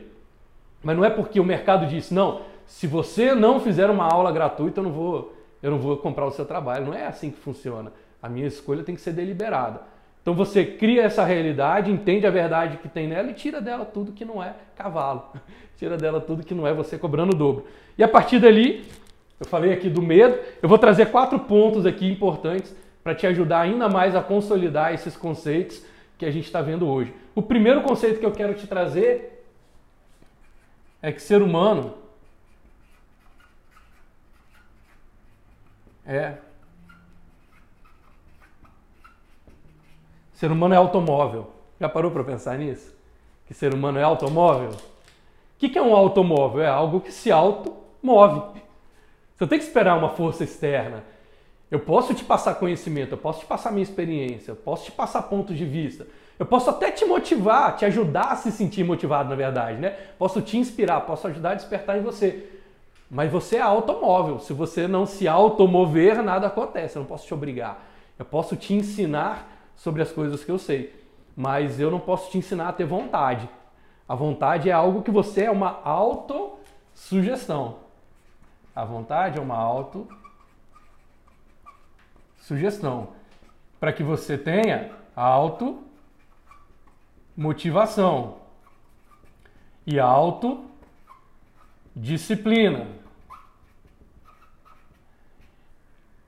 [0.82, 4.80] Mas não é porque o mercado disse, não, se você não fizer uma aula gratuita,
[4.80, 6.86] eu não vou, eu não vou comprar o seu trabalho.
[6.86, 7.92] Não é assim que funciona.
[8.20, 9.82] A minha escolha tem que ser deliberada.
[10.20, 14.10] Então você cria essa realidade, entende a verdade que tem nela e tira dela tudo
[14.10, 15.30] que não é cavalo.
[15.78, 17.66] Tira dela tudo que não é você cobrando o dobro.
[17.96, 18.84] E a partir dali,
[19.40, 23.62] eu falei aqui do medo, eu vou trazer quatro pontos aqui importantes para te ajudar
[23.62, 25.82] ainda mais a consolidar esses conceitos
[26.18, 27.12] que a gente está vendo hoje.
[27.34, 29.46] O primeiro conceito que eu quero te trazer
[31.00, 31.94] é que ser humano
[36.10, 36.38] É.
[40.32, 41.52] Ser humano é automóvel.
[41.78, 42.92] Já parou para pensar nisso?
[43.46, 44.70] Que ser humano é automóvel?
[44.70, 44.76] O
[45.56, 46.62] que, é um automóvel?
[46.62, 48.60] É algo que se automove.
[49.40, 51.02] Você tem que esperar uma força externa.
[51.70, 55.22] Eu posso te passar conhecimento, eu posso te passar minha experiência, eu posso te passar
[55.22, 56.06] pontos de vista,
[56.38, 59.96] eu posso até te motivar, te ajudar a se sentir motivado, na verdade, né?
[60.18, 62.50] Posso te inspirar, posso ajudar a despertar em você.
[63.10, 64.40] Mas você é automóvel.
[64.40, 66.96] Se você não se automover, nada acontece.
[66.96, 67.82] Eu não posso te obrigar.
[68.18, 70.94] Eu posso te ensinar sobre as coisas que eu sei.
[71.34, 73.48] Mas eu não posso te ensinar a ter vontade.
[74.06, 77.79] A vontade é algo que você é uma autossugestão.
[78.74, 79.56] A vontade é uma
[82.36, 83.14] autossugestão.
[83.78, 85.82] Para que você tenha auto
[87.36, 88.38] motivação
[89.86, 90.64] e auto
[91.94, 93.00] disciplina.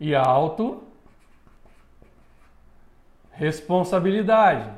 [0.02, 0.82] e auto
[3.30, 4.68] responsabilidade.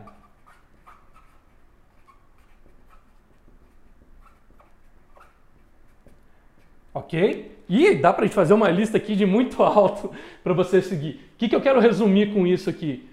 [6.92, 7.54] Ok?
[7.68, 10.11] E dá para a gente fazer uma lista aqui de muito alto
[10.42, 11.20] para você seguir.
[11.35, 13.09] O que, que eu quero resumir com isso aqui?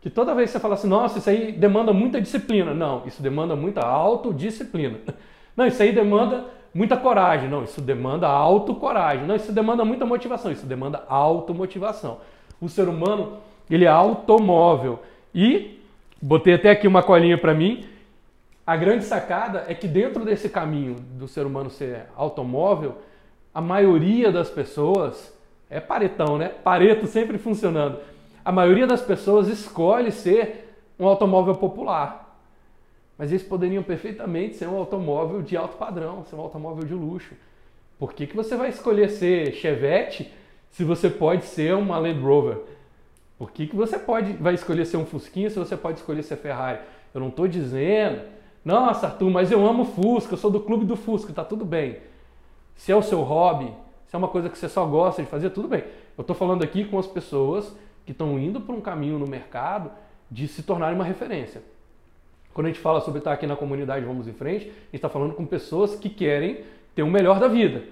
[0.00, 2.72] Que toda vez que você fala assim, nossa, isso aí demanda muita disciplina.
[2.72, 4.98] Não, isso demanda muita autodisciplina.
[5.56, 7.48] Não, isso aí demanda muita coragem.
[7.48, 9.26] Não, isso demanda autocoragem.
[9.26, 10.52] Não, isso demanda muita motivação.
[10.52, 12.18] Isso demanda automotivação.
[12.60, 13.38] O ser humano,
[13.70, 15.02] ele é automóvel.
[15.34, 15.80] E,
[16.20, 17.86] botei até aqui uma colinha para mim,
[18.66, 22.98] a grande sacada é que dentro desse caminho do ser humano ser automóvel,
[23.56, 25.32] a maioria das pessoas,
[25.70, 26.50] é paretão, né?
[26.50, 27.98] Pareto sempre funcionando.
[28.44, 32.38] A maioria das pessoas escolhe ser um automóvel popular.
[33.16, 37.32] Mas eles poderiam perfeitamente ser um automóvel de alto padrão, ser um automóvel de luxo.
[37.98, 40.30] Por que, que você vai escolher ser Chevette
[40.68, 42.58] se você pode ser uma Land Rover?
[43.38, 46.36] Por que, que você pode, vai escolher ser um Fusquinha se você pode escolher ser
[46.36, 46.80] Ferrari?
[47.14, 48.20] Eu não estou dizendo,
[48.62, 51.96] nossa Arthur, mas eu amo Fusca, eu sou do clube do Fusca, tá tudo bem.
[52.76, 53.72] Se é o seu hobby,
[54.06, 55.82] se é uma coisa que você só gosta de fazer, tudo bem.
[56.16, 59.90] Eu estou falando aqui com as pessoas que estão indo por um caminho no mercado
[60.30, 61.62] de se tornarem uma referência.
[62.54, 65.08] Quando a gente fala sobre estar aqui na comunidade Vamos em Frente, a gente está
[65.08, 66.60] falando com pessoas que querem
[66.94, 67.84] ter o melhor da vida.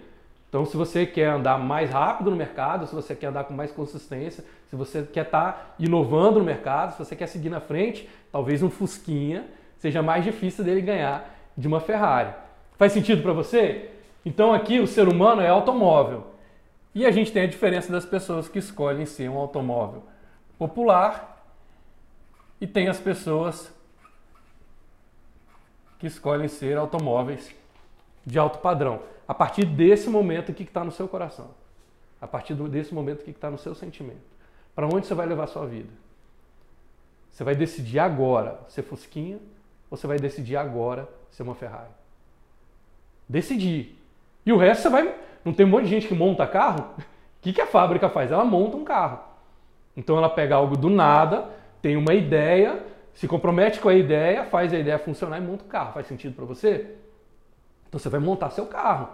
[0.48, 3.72] Então, se você quer andar mais rápido no mercado, se você quer andar com mais
[3.72, 8.62] consistência, se você quer estar inovando no mercado, se você quer seguir na frente, talvez
[8.62, 9.44] um Fusquinha
[9.78, 12.32] seja mais difícil dele ganhar de uma Ferrari.
[12.78, 13.90] Faz sentido para você?
[14.24, 16.26] Então, aqui o ser humano é automóvel.
[16.94, 20.04] E a gente tem a diferença das pessoas que escolhem ser um automóvel
[20.56, 21.44] popular
[22.60, 23.72] e tem as pessoas
[25.98, 27.52] que escolhem ser automóveis
[28.24, 29.02] de alto padrão.
[29.26, 31.50] A partir desse momento, o que está no seu coração?
[32.20, 34.22] A partir desse momento, o que está no seu sentimento?
[34.74, 35.90] Para onde você vai levar a sua vida?
[37.30, 39.38] Você vai decidir agora ser Fusquinha
[39.90, 41.90] ou você vai decidir agora ser uma Ferrari?
[43.28, 43.98] Decidir.
[44.44, 45.14] E o resto você vai.
[45.44, 46.94] Não tem um monte de gente que monta carro?
[46.98, 47.02] O
[47.40, 48.32] que, que a fábrica faz?
[48.32, 49.20] Ela monta um carro.
[49.96, 54.72] Então ela pega algo do nada, tem uma ideia, se compromete com a ideia, faz
[54.72, 55.92] a ideia funcionar e monta o carro.
[55.92, 56.96] Faz sentido para você?
[57.88, 59.08] Então você vai montar seu carro.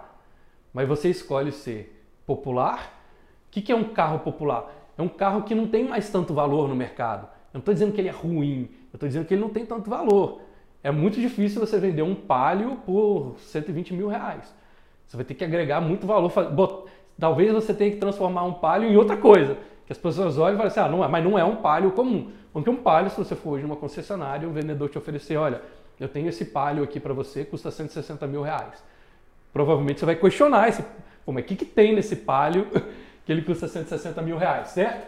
[0.73, 3.01] Mas você escolhe ser popular.
[3.47, 4.71] O que, que é um carro popular?
[4.97, 7.23] É um carro que não tem mais tanto valor no mercado.
[7.53, 9.65] Eu não estou dizendo que ele é ruim, eu estou dizendo que ele não tem
[9.65, 10.41] tanto valor.
[10.83, 14.53] É muito difícil você vender um Palio por 120 mil reais.
[15.11, 16.31] Você vai ter que agregar muito valor.
[17.19, 19.57] Talvez você tenha que transformar um Palio em outra coisa.
[19.85, 21.91] Que as pessoas olham e falam assim, ah, não é, mas não é um Palio
[21.91, 22.31] comum.
[22.53, 25.61] Porque um Palio, se você for hoje numa concessionária, o vendedor te oferecer, olha,
[25.99, 28.81] eu tenho esse Palio aqui para você, custa 160 mil reais.
[29.51, 30.81] Provavelmente você vai questionar esse,
[31.25, 32.67] pô, mas o que, que tem nesse Palio
[33.25, 35.05] que ele custa 160 mil reais, certo?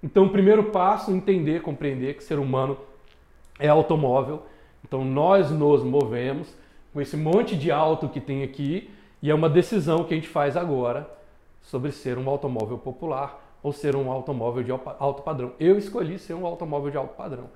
[0.00, 2.78] Então, o primeiro passo, entender, compreender que o ser humano
[3.58, 4.44] é automóvel.
[4.86, 6.54] Então, nós nos movemos
[6.92, 8.88] com esse monte de auto que tem aqui
[9.24, 11.08] e é uma decisão que a gente faz agora
[11.62, 15.54] sobre ser um automóvel popular ou ser um automóvel de alto padrão.
[15.58, 17.48] Eu escolhi ser um automóvel de alto padrão.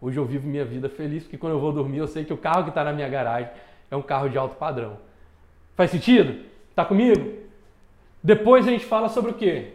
[0.00, 2.36] Hoje eu vivo minha vida feliz porque quando eu vou dormir eu sei que o
[2.36, 3.50] carro que está na minha garagem
[3.90, 4.98] é um carro de alto padrão.
[5.74, 6.44] Faz sentido?
[6.76, 7.40] Tá comigo?
[8.22, 9.72] Depois a gente fala sobre o quê?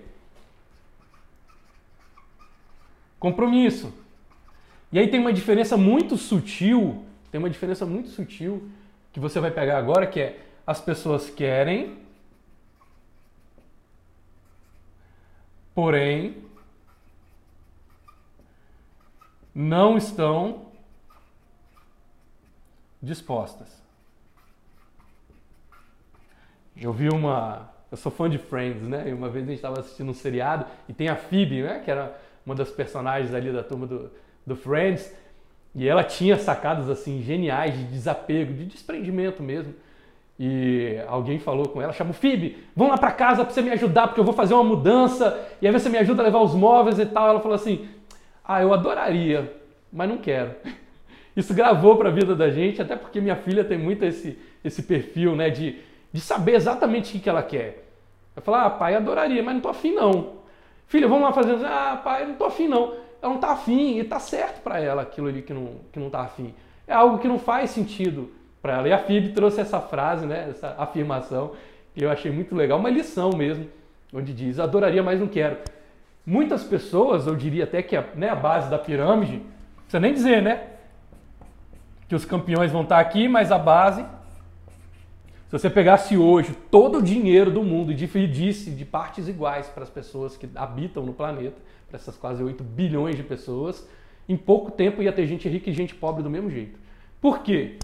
[3.19, 3.93] Compromisso.
[4.89, 8.69] E aí tem uma diferença muito sutil, tem uma diferença muito sutil
[9.11, 11.97] que você vai pegar agora, que é as pessoas querem,
[15.74, 16.43] porém
[19.54, 20.65] não estão
[23.02, 23.82] dispostas.
[26.76, 27.69] Eu vi uma.
[27.91, 29.10] Eu sou fã de Friends, né?
[29.10, 31.80] E uma vez a gente estava assistindo um seriado e tem a Phoebe, né?
[31.80, 34.10] Que era uma das personagens ali da turma do,
[34.45, 35.13] do Friends.
[35.76, 39.74] E ela tinha sacadas assim geniais de desapego, de desprendimento mesmo.
[40.43, 44.08] E alguém falou com ela, chamou Phoebe, vamos lá para casa para você me ajudar,
[44.08, 46.97] porque eu vou fazer uma mudança, e aí você me ajuda a levar os móveis
[46.97, 47.27] e tal.
[47.27, 47.88] Ela falou assim:
[48.43, 49.56] "Ah, eu adoraria,
[49.93, 50.56] mas não quero".
[51.38, 54.82] Isso gravou para a vida da gente, até porque minha filha tem muito esse esse
[54.82, 55.75] perfil, né, de
[56.12, 57.86] de saber exatamente o que ela quer.
[58.36, 60.38] Vai falar, ah, pai, adoraria, mas não tô afim não.
[60.88, 62.95] Filha, vamos lá fazer, ah, pai, não tô afim não.
[63.21, 66.10] Ela não tá afim e tá certo para ela aquilo ali que não, que não
[66.10, 66.51] tá afim.
[66.88, 68.88] É algo que não faz sentido para ela.
[68.88, 71.54] E a FIB trouxe essa frase, né, essa afirmação,
[71.93, 73.67] que eu achei muito legal, uma lição mesmo,
[74.13, 75.58] onde diz, adoraria, mas não quero.
[76.26, 80.13] Muitas pessoas, eu diria até que a, né, a base da pirâmide, não precisa nem
[80.13, 80.63] dizer, né?
[82.08, 84.06] Que os campeões vão estar aqui, mas a base
[85.52, 89.84] se você pegasse hoje todo o dinheiro do mundo e dividisse de partes iguais para
[89.84, 91.58] as pessoas que habitam no planeta,
[91.89, 93.86] para essas quase 8 bilhões de pessoas,
[94.30, 96.80] em pouco tempo ia ter gente rica e gente pobre do mesmo jeito.
[97.19, 97.80] Por quê?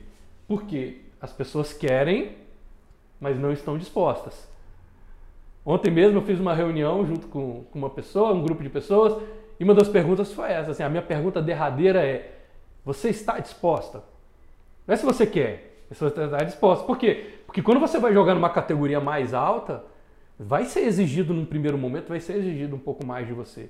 [0.47, 2.37] Porque as pessoas querem,
[3.19, 4.47] mas não estão dispostas.
[5.65, 9.21] Ontem mesmo eu fiz uma reunião junto com, uma pessoa, um grupo de pessoas,
[9.59, 10.71] e uma das perguntas foi essa.
[10.71, 12.39] Assim, a minha pergunta derradeira é:
[12.85, 14.03] você está disposta?
[14.87, 16.85] Não é se você quer, é se você está disposta.
[16.85, 17.33] Por quê?
[17.45, 19.83] Porque quando você vai jogar numa categoria mais alta,
[20.39, 23.69] vai ser exigido num primeiro momento, vai ser exigido um pouco mais de você.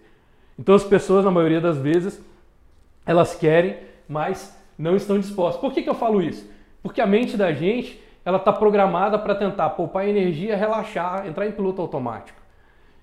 [0.60, 2.22] Então as pessoas, na maioria das vezes,
[3.06, 5.60] elas querem, mas não estão dispostas.
[5.60, 6.48] Por que, que eu falo isso?
[6.82, 11.52] Porque a mente da gente, ela está programada para tentar poupar energia, relaxar, entrar em
[11.52, 12.40] piloto automático.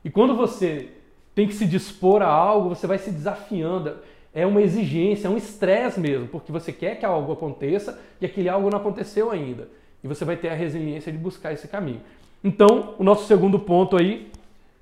[0.04, 0.90] E quando você
[1.34, 3.96] tem que se dispor a algo, você vai se desafiando.
[4.32, 8.48] É uma exigência, é um estresse mesmo, porque você quer que algo aconteça e aquele
[8.48, 9.68] algo não aconteceu ainda
[10.04, 12.02] e você vai ter a resiliência de buscar esse caminho.
[12.44, 14.30] Então, o nosso segundo ponto aí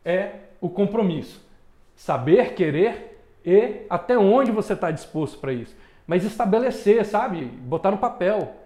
[0.04, 1.40] é o compromisso.
[1.94, 5.74] Saber querer e até onde você está disposto para isso.
[6.04, 7.44] Mas estabelecer, sabe?
[7.44, 8.56] Botar no papel.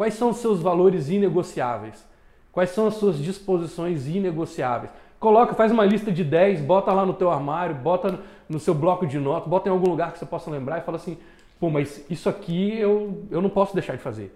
[0.00, 2.02] Quais são os seus valores inegociáveis?
[2.50, 4.90] Quais são as suas disposições inegociáveis?
[5.18, 9.06] Coloca, faz uma lista de 10, bota lá no teu armário, bota no seu bloco
[9.06, 11.18] de notas, bota em algum lugar que você possa lembrar e fala assim,
[11.60, 14.34] pô, mas isso aqui eu, eu não posso deixar de fazer.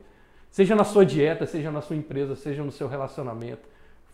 [0.51, 3.67] Seja na sua dieta, seja na sua empresa, seja no seu relacionamento.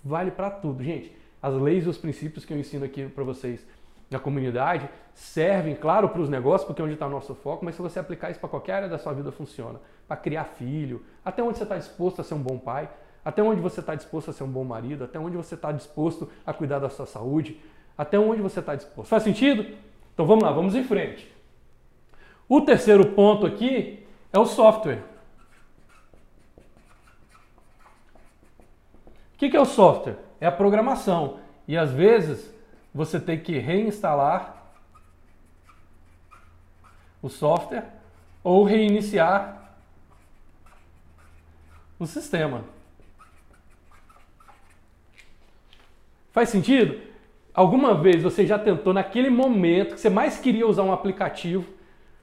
[0.04, 1.10] Vale para tudo, gente.
[1.42, 3.66] As leis e os princípios que eu ensino aqui para vocês
[4.10, 7.76] na comunidade servem, claro, para os negócios, porque é onde está o nosso foco, mas
[7.76, 9.80] se você aplicar isso para qualquer área da sua vida, funciona.
[10.08, 12.90] Para criar filho, até onde você está disposto a ser um bom pai,
[13.24, 16.28] até onde você está disposto a ser um bom marido, até onde você está disposto
[16.44, 17.60] a cuidar da sua saúde,
[17.96, 19.08] até onde você está disposto.
[19.08, 19.64] Faz sentido?
[20.12, 21.30] Então vamos lá, vamos em frente.
[22.48, 25.04] O terceiro ponto aqui é o software.
[29.34, 30.16] O que é o software?
[30.40, 31.38] É a programação.
[31.68, 32.52] E às vezes
[32.94, 34.56] você tem que reinstalar
[37.22, 37.84] o software
[38.42, 39.74] ou reiniciar
[41.98, 42.64] o sistema.
[46.32, 46.98] Faz sentido?
[47.52, 51.66] Alguma vez você já tentou, naquele momento que você mais queria usar um aplicativo,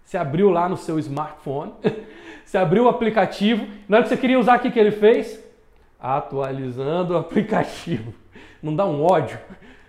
[0.04, 1.74] você abriu lá no seu smartphone,
[2.44, 5.44] você abriu o aplicativo, na hora que você queria usar, o que, que ele fez?
[6.00, 8.14] Atualizando o aplicativo.
[8.64, 9.38] Não dá um ódio?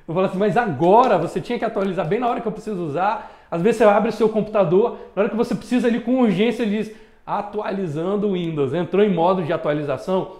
[0.08, 2.82] Eu falo assim, mas agora você tinha que atualizar bem na hora que eu preciso
[2.82, 3.30] usar.
[3.50, 6.62] Às vezes você abre o seu computador, na hora que você precisa ali com urgência,
[6.62, 6.96] ele diz
[7.26, 8.72] atualizando o Windows.
[8.72, 10.36] Entrou em modo de atualização.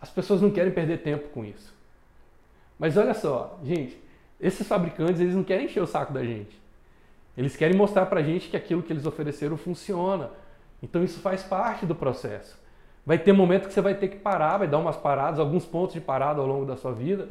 [0.00, 1.74] As pessoas não querem perder tempo com isso.
[2.78, 4.00] Mas olha só, gente,
[4.40, 6.58] esses fabricantes eles não querem encher o saco da gente.
[7.36, 10.30] Eles querem mostrar pra gente que aquilo que eles ofereceram funciona.
[10.82, 12.58] Então isso faz parte do processo.
[13.04, 15.92] Vai ter momento que você vai ter que parar, vai dar umas paradas, alguns pontos
[15.92, 17.28] de parada ao longo da sua vida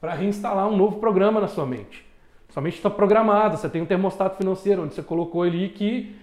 [0.00, 2.06] para reinstalar um novo programa na sua mente.
[2.50, 6.16] Sua mente está programada, você tem um termostato financeiro onde você colocou ali que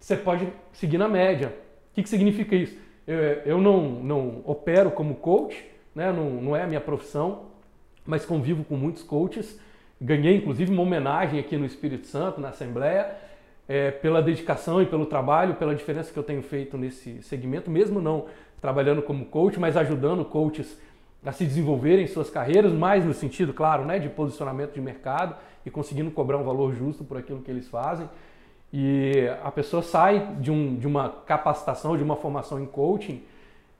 [0.00, 1.54] você pode seguir na média.
[1.90, 2.76] O que, que significa isso?
[3.06, 6.12] Eu, eu não, não opero como coach, né?
[6.12, 7.44] não, não é a minha profissão,
[8.06, 9.60] mas convivo com muitos coaches.
[10.00, 13.14] Ganhei inclusive uma homenagem aqui no Espírito Santo, na Assembleia,
[13.68, 18.00] é, pela dedicação e pelo trabalho, pela diferença que eu tenho feito nesse segmento, mesmo
[18.00, 18.26] não
[18.60, 20.80] trabalhando como coach, mas ajudando coaches
[21.24, 25.70] a se desenvolverem suas carreiras, mais no sentido, claro, né, de posicionamento de mercado e
[25.70, 28.08] conseguindo cobrar um valor justo por aquilo que eles fazem.
[28.72, 33.22] E a pessoa sai de, um, de uma capacitação, de uma formação em coaching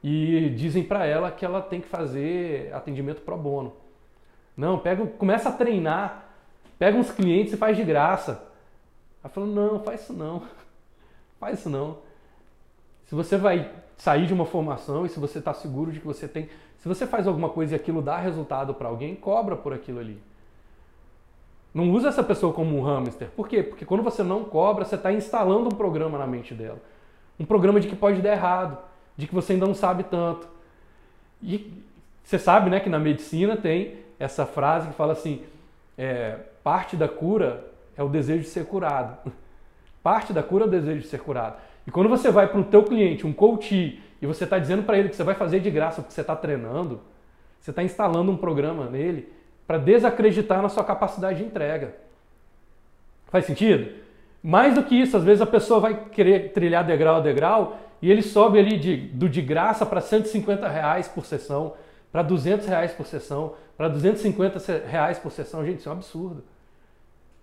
[0.05, 3.73] e dizem para ela que ela tem que fazer atendimento pro bono.
[4.57, 6.29] Não, pega, começa a treinar,
[6.79, 8.47] pega uns clientes e faz de graça.
[9.23, 10.43] Ela falou, não, faz isso não,
[11.41, 11.99] faz isso não.
[13.07, 13.71] Se você vai
[14.03, 17.07] sair de uma formação e se você está seguro de que você tem se você
[17.07, 20.21] faz alguma coisa e aquilo dá resultado para alguém, cobra por aquilo ali.
[21.73, 23.29] Não usa essa pessoa como um hamster.
[23.37, 23.63] Por quê?
[23.63, 26.81] Porque quando você não cobra, você está instalando um programa na mente dela.
[27.39, 28.77] Um programa de que pode dar errado,
[29.17, 30.49] de que você ainda não sabe tanto.
[31.41, 31.73] E
[32.25, 35.45] você sabe né, que na medicina tem essa frase que fala assim:
[35.97, 37.65] é, parte da cura
[37.97, 39.17] é o desejo de ser curado.
[40.03, 41.55] Parte da cura é o desejo de ser curado.
[41.87, 44.99] E quando você vai para o teu cliente, um coach, e você está dizendo para
[44.99, 47.01] ele que você vai fazer de graça porque você está treinando,
[47.61, 49.33] você está instalando um programa nele
[49.67, 51.97] para desacreditar na sua capacidade de entrega.
[53.29, 53.93] Faz sentido?
[54.43, 58.11] Mais do que isso, às vezes a pessoa vai querer trilhar degrau a degrau e
[58.11, 61.75] ele sobe ali de, do de graça para 150 reais por sessão,
[62.11, 65.65] para 200 reais por sessão, para 250 reais por sessão.
[65.65, 66.45] Gente, isso é um absurdo.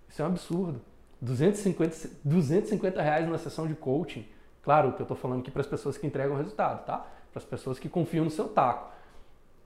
[0.08, 0.80] Isso é um absurdo.
[1.20, 4.26] 250, 250 reais numa sessão de coaching.
[4.62, 7.06] Claro que eu estou falando aqui para as pessoas que entregam resultado, tá?
[7.32, 8.90] Para as pessoas que confiam no seu taco.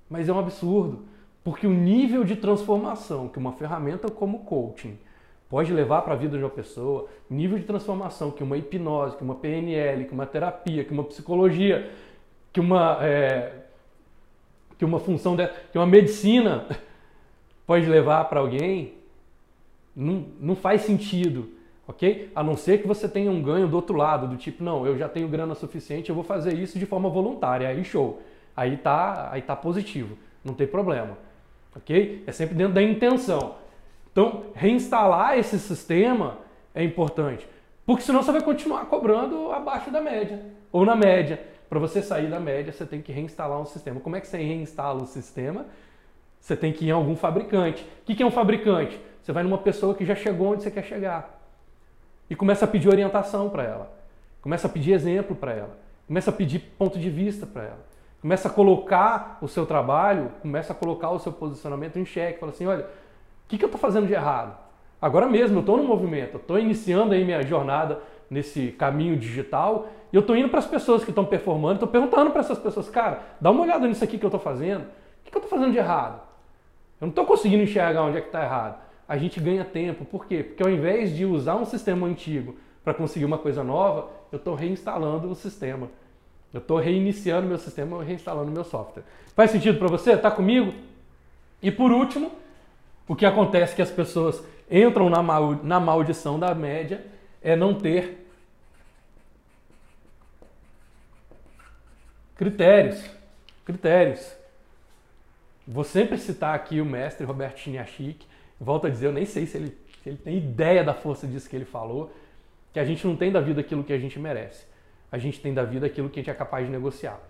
[0.09, 1.05] Mas é um absurdo,
[1.42, 4.98] porque o nível de transformação que uma ferramenta como coaching
[5.48, 9.16] pode levar para a vida de uma pessoa, o nível de transformação que uma hipnose,
[9.16, 11.90] que uma PNL, que uma terapia, que uma psicologia,
[12.52, 13.52] que uma, é,
[14.78, 16.66] que uma função, de, que uma medicina
[17.66, 18.94] pode levar para alguém,
[19.95, 21.51] não, não faz sentido,
[21.86, 22.30] ok?
[22.34, 24.97] A não ser que você tenha um ganho do outro lado, do tipo, não, eu
[24.99, 28.20] já tenho grana suficiente, eu vou fazer isso de forma voluntária, aí show.
[28.57, 31.18] Aí tá, aí tá positivo, não tem problema,
[31.74, 32.22] ok?
[32.26, 33.57] É sempre dentro da intenção.
[34.12, 36.38] Então, reinstalar esse sistema
[36.74, 37.47] é importante,
[37.84, 40.40] porque senão você vai continuar cobrando abaixo da média,
[40.70, 41.40] ou na média.
[41.68, 43.99] Para você sair da média, você tem que reinstalar um sistema.
[43.99, 45.66] Como é que você reinstala o sistema?
[46.38, 47.84] Você tem que ir em algum fabricante.
[48.03, 49.01] O que é um fabricante?
[49.25, 51.41] Você vai numa pessoa que já chegou onde você quer chegar.
[52.29, 53.91] E começa a pedir orientação para ela.
[54.43, 55.79] Começa a pedir exemplo para ela.
[56.07, 57.87] Começa a pedir ponto de vista para ela.
[58.20, 62.39] Começa a colocar o seu trabalho, começa a colocar o seu posicionamento em xeque.
[62.39, 64.59] Fala assim, olha, o que, que eu estou fazendo de errado?
[65.01, 70.16] Agora mesmo, eu estou no movimento, estou iniciando aí minha jornada nesse caminho digital e
[70.16, 73.20] eu estou indo para as pessoas que estão performando, estou perguntando para essas pessoas, cara,
[73.41, 74.83] dá uma olhada nisso aqui que eu estou fazendo.
[74.83, 76.20] O que, que eu estou fazendo de errado?
[77.01, 78.84] Eu não estou conseguindo enxergar onde é que está errado.
[79.09, 80.05] A gente ganha tempo.
[80.05, 80.42] Por quê?
[80.42, 84.55] Porque ao invés de usar um sistema antigo para conseguir uma coisa nova, eu estou
[84.55, 85.88] reinstalando o sistema.
[86.52, 89.02] Eu estou reiniciando meu sistema, reinstalando meu software.
[89.34, 90.12] Faz sentido para você?
[90.12, 90.72] Está comigo?
[91.61, 92.30] E por último,
[93.09, 97.05] o que acontece é que as pessoas entram na, mal, na maldição da média
[97.42, 98.26] é não ter
[102.36, 103.05] critérios.
[103.64, 104.34] Critérios.
[105.66, 108.26] Vou sempre citar aqui o mestre Roberto Chiniachik.
[108.61, 111.48] Volto a dizer, eu nem sei se ele, se ele tem ideia da força disso
[111.48, 112.12] que ele falou,
[112.72, 114.66] que a gente não tem da vida aquilo que a gente merece.
[115.11, 117.20] A gente tem da vida aquilo que a gente é capaz de negociar.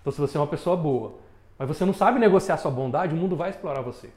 [0.00, 1.14] Então, se você é uma pessoa boa,
[1.58, 4.10] mas você não sabe negociar sua bondade, o mundo vai explorar você.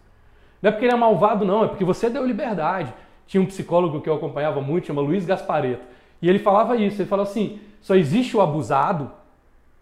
[0.61, 2.93] Não é porque ele é malvado, não, é porque você deu liberdade.
[3.25, 5.85] Tinha um psicólogo que eu acompanhava muito, chama Luiz Gaspareto.
[6.21, 9.11] E ele falava isso, ele falou assim: só existe o abusado,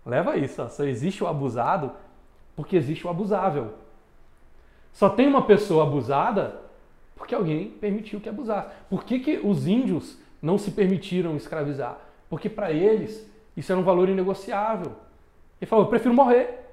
[0.05, 1.91] leva isso, só existe o abusado
[2.55, 3.73] porque existe o abusável.
[4.93, 6.61] Só tem uma pessoa abusada
[7.15, 8.69] porque alguém permitiu que abusasse.
[8.89, 11.97] Por que, que os índios não se permitiram escravizar?
[12.29, 14.91] Porque para eles isso era um valor inegociável.
[15.61, 16.65] Ele falou: eu prefiro morrer.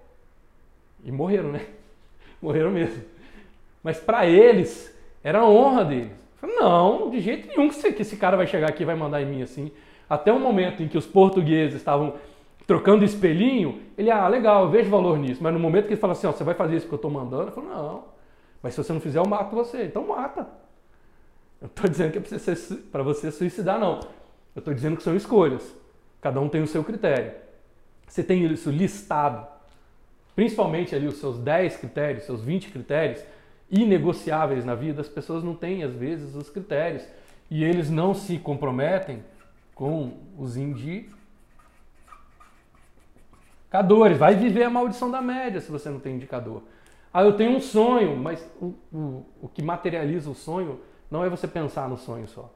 [1.05, 1.67] E morreram, né?
[2.41, 3.03] Morreram mesmo.
[3.83, 6.13] Mas para eles, era a honra deles.
[6.43, 9.43] Não, de jeito nenhum que esse cara vai chegar aqui e vai mandar em mim
[9.43, 9.71] assim.
[10.11, 12.15] Até o momento em que os portugueses estavam
[12.67, 15.43] trocando espelhinho, ele, ah, legal, eu vejo valor nisso.
[15.43, 17.11] Mas no momento que ele fala assim, ó, você vai fazer isso que eu estou
[17.11, 18.05] mandando, eu falo, não.
[18.63, 19.85] Mas se você não fizer, eu mato você.
[19.85, 20.47] Então mata.
[21.61, 22.57] Eu estou dizendo que é
[22.91, 24.01] para você suicidar, não.
[24.55, 25.75] Eu estou dizendo que são escolhas.
[26.21, 27.33] Cada um tem o seu critério.
[28.07, 29.47] Você tem isso listado,
[30.37, 33.23] principalmente ali os seus 10 critérios, seus 20 critérios,
[33.71, 37.03] inegociáveis na vida, as pessoas não têm, às vezes, os critérios.
[37.51, 39.25] E eles não se comprometem
[39.75, 41.11] com os indicadores.
[44.19, 46.63] Vai viver a maldição da média se você não tem indicador.
[47.13, 51.29] Ah, eu tenho um sonho, mas o, o, o que materializa o sonho não é
[51.29, 52.51] você pensar no sonho só.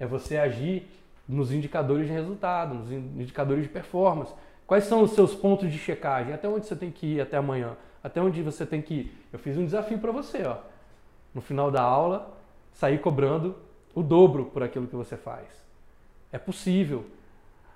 [0.00, 0.88] É você agir
[1.28, 4.32] nos indicadores de resultado, nos indicadores de performance.
[4.66, 6.32] Quais são os seus pontos de checagem?
[6.32, 7.76] Até onde você tem que ir até amanhã?
[8.02, 9.26] Até onde você tem que ir?
[9.32, 10.56] Eu fiz um desafio para você, ó.
[11.32, 12.36] No final da aula,
[12.72, 13.54] sair cobrando
[13.94, 15.46] o dobro por aquilo que você faz.
[16.32, 17.06] É possível.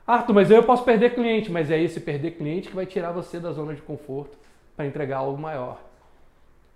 [0.05, 3.39] Arthur, mas eu posso perder cliente, mas é esse perder cliente que vai tirar você
[3.39, 4.37] da zona de conforto
[4.81, 5.79] para entregar algo maior.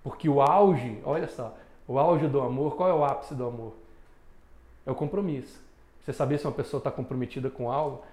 [0.03, 1.57] Porque o auge, olha só,
[1.89, 3.73] o auge do amor, qual é o ápice do amor?
[4.85, 5.59] É o compromisso.
[6.03, 8.05] Você saber se uma pessoa está comprometida com algo,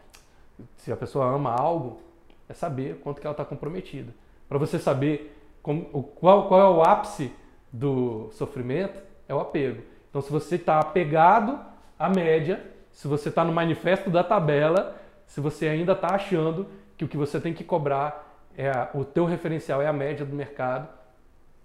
[0.78, 2.00] se a pessoa ama algo,
[2.48, 4.14] é saber quanto que ela está comprometida.
[4.48, 5.84] Para você saber como,
[6.16, 7.30] qual, qual é o ápice
[7.70, 9.84] do sofrimento, é o apego.
[10.10, 11.60] Então, se você está apegado
[12.00, 14.96] à média, se você está no manifesto da tabela,
[15.28, 16.66] se você ainda está achando
[16.98, 20.26] que o que você tem que cobrar é a, o teu referencial é a média
[20.26, 20.88] do mercado,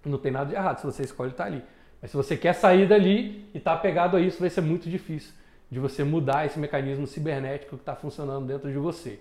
[0.04, 1.62] não tem nada de errado se você escolhe estar tá ali.
[2.00, 5.32] Mas se você quer sair dali e está apegado a isso, vai ser muito difícil
[5.70, 9.18] de você mudar esse mecanismo cibernético que está funcionando dentro de você.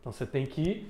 [0.00, 0.86] Então você tem que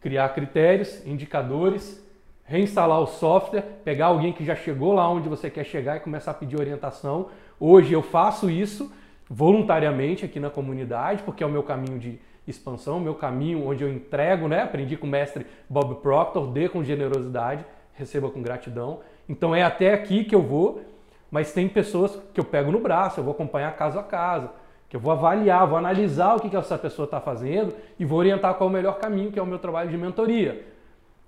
[0.00, 2.02] criar critérios, indicadores,
[2.44, 6.32] reinstalar o software, pegar alguém que já chegou lá onde você quer chegar e começar
[6.32, 7.30] a pedir orientação.
[7.58, 8.92] Hoje eu faço isso
[9.28, 13.92] voluntariamente aqui na comunidade, porque é o meu caminho de expansão, meu caminho onde eu
[13.92, 14.62] entrego, né?
[14.62, 17.64] Aprendi com o mestre Bob Proctor, dê com generosidade,
[17.94, 19.00] receba com gratidão.
[19.28, 20.82] Então é até aqui que eu vou,
[21.30, 24.50] mas tem pessoas que eu pego no braço, eu vou acompanhar caso a caso
[24.94, 28.16] que eu vou avaliar, vou analisar o que, que essa pessoa está fazendo e vou
[28.16, 30.64] orientar qual é o melhor caminho, que é o meu trabalho de mentoria.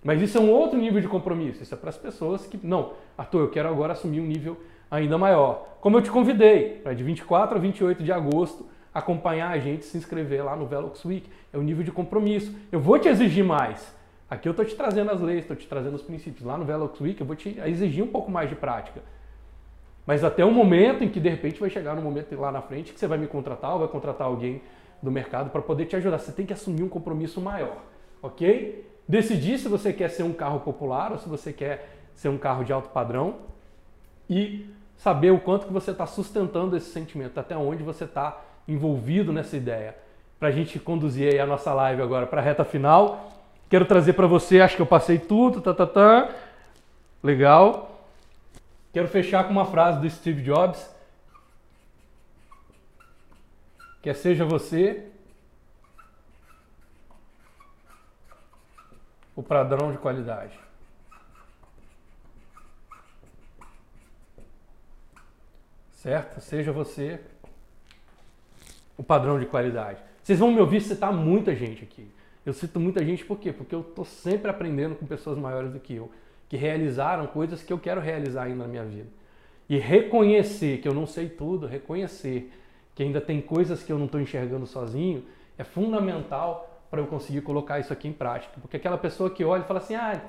[0.05, 1.65] Mas isso é um outro nível de compromisso.
[1.65, 4.57] Isso é para as pessoas que, não, Arthur, eu quero agora assumir um nível
[4.89, 5.67] ainda maior.
[5.81, 8.65] Como eu te convidei, para de 24 a 28 de agosto,
[8.97, 11.29] acompanhar a gente, se inscrever lá no Velox Week.
[11.53, 12.51] É um nível de compromisso.
[12.73, 13.95] Eu vou te exigir mais.
[14.29, 16.43] Aqui eu estou te trazendo as leis, estou te trazendo os princípios.
[16.43, 19.03] Lá no Velox Week eu vou te exigir um pouco mais de prática.
[20.07, 22.95] Mas até o momento em que de repente vai chegar no momento lá na frente
[22.95, 24.63] que você vai me contratar ou vai contratar alguém
[25.03, 26.19] do mercado para poder te ajudar.
[26.19, 27.83] Você tem que assumir um compromisso maior,
[28.23, 28.91] ok?
[29.07, 32.65] Decidir se você quer ser um carro popular ou se você quer ser um carro
[32.65, 33.35] de alto padrão
[34.29, 39.33] e saber o quanto que você está sustentando esse sentimento, até onde você está envolvido
[39.33, 39.97] nessa ideia.
[40.39, 43.33] Para a gente conduzir a nossa live agora para a reta final,
[43.71, 46.31] quero trazer para você, acho que eu passei tudo, tá, tá, tá.
[47.23, 48.05] Legal.
[48.93, 50.95] Quero fechar com uma frase do Steve Jobs,
[54.03, 55.11] que é seja você
[59.35, 60.59] o padrão de qualidade.
[65.93, 66.41] Certo?
[66.41, 67.21] Seja você
[68.97, 70.01] o padrão de qualidade.
[70.23, 72.09] Vocês vão me ouvir citar muita gente aqui.
[72.45, 73.53] Eu cito muita gente por quê?
[73.53, 76.11] Porque eu estou sempre aprendendo com pessoas maiores do que eu.
[76.49, 79.09] que realizaram coisas que eu quero realizar ainda na minha vida.
[79.69, 82.53] E reconhecer que eu não sei tudo, reconhecer
[82.95, 85.25] que ainda tem coisas que eu não estou enxergando sozinho,
[85.59, 88.55] é fundamental para eu conseguir colocar isso aqui em prática.
[88.61, 90.23] Porque aquela pessoa que olha e fala assim: ah,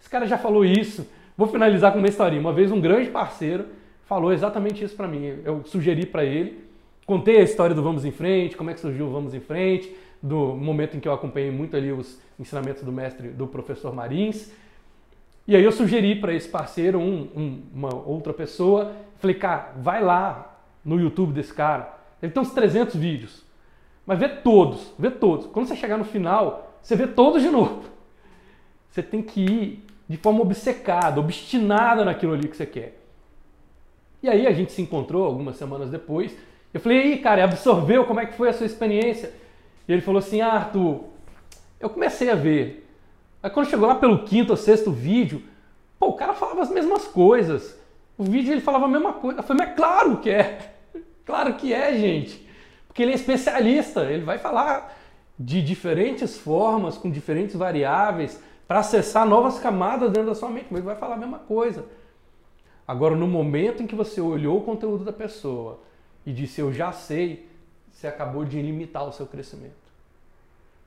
[0.00, 1.06] esse cara já falou isso.
[1.36, 2.40] Vou finalizar com uma historinha.
[2.40, 3.66] Uma vez um grande parceiro
[4.04, 5.40] falou exatamente isso para mim.
[5.44, 6.63] Eu sugeri para ele,
[7.06, 9.94] contei a história do Vamos em Frente, como é que surgiu o Vamos em Frente,
[10.22, 14.50] do momento em que eu acompanhei muito ali os ensinamentos do mestre, do professor Marins.
[15.46, 20.02] E aí eu sugeri para esse parceiro, um, um, uma outra pessoa, falei, cara, vai
[20.02, 21.92] lá no YouTube desse cara.
[22.22, 23.44] Ele tem uns 300 vídeos.
[24.06, 25.46] Mas vê todos, vê todos.
[25.46, 27.84] Quando você chegar no final, você vê todos de novo.
[28.90, 33.00] Você tem que ir de forma obcecada, obstinada naquilo ali que você quer.
[34.22, 36.34] E aí a gente se encontrou algumas semanas depois.
[36.74, 38.04] Eu falei, e aí, cara, absorveu?
[38.04, 39.32] Como é que foi a sua experiência?
[39.86, 41.04] E ele falou assim, ah, Arthur,
[41.78, 42.90] eu comecei a ver.
[43.40, 45.40] Aí quando chegou lá pelo quinto ou sexto vídeo,
[46.00, 47.78] pô, o cara falava as mesmas coisas.
[48.18, 49.38] O vídeo ele falava a mesma coisa.
[49.38, 50.72] Eu falei, mas claro que é.
[51.24, 52.46] Claro que é, gente.
[52.86, 54.94] Porque ele é especialista, ele vai falar
[55.38, 60.80] de diferentes formas, com diferentes variáveis, para acessar novas camadas dentro da sua mente, mas
[60.80, 61.86] ele vai falar a mesma coisa.
[62.86, 65.80] Agora, no momento em que você olhou o conteúdo da pessoa
[66.26, 67.48] e disse eu já sei,
[67.92, 69.84] você acabou de limitar o seu crescimento.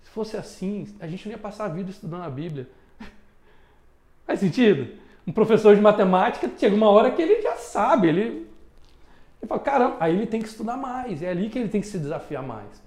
[0.03, 2.67] Se fosse assim, a gente não ia passar a vida estudando a Bíblia.
[4.25, 4.93] Faz sentido?
[5.25, 9.97] Um professor de matemática chega uma hora que ele já sabe, ele, ele fala, caramba,
[9.99, 12.81] aí ele tem que estudar mais, é ali que ele tem que se desafiar mais.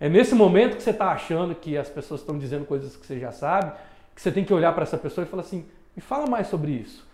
[0.00, 3.18] É nesse momento que você está achando que as pessoas estão dizendo coisas que você
[3.18, 3.72] já sabe,
[4.14, 5.64] que você tem que olhar para essa pessoa e falar assim:
[5.96, 7.06] me fala mais sobre isso.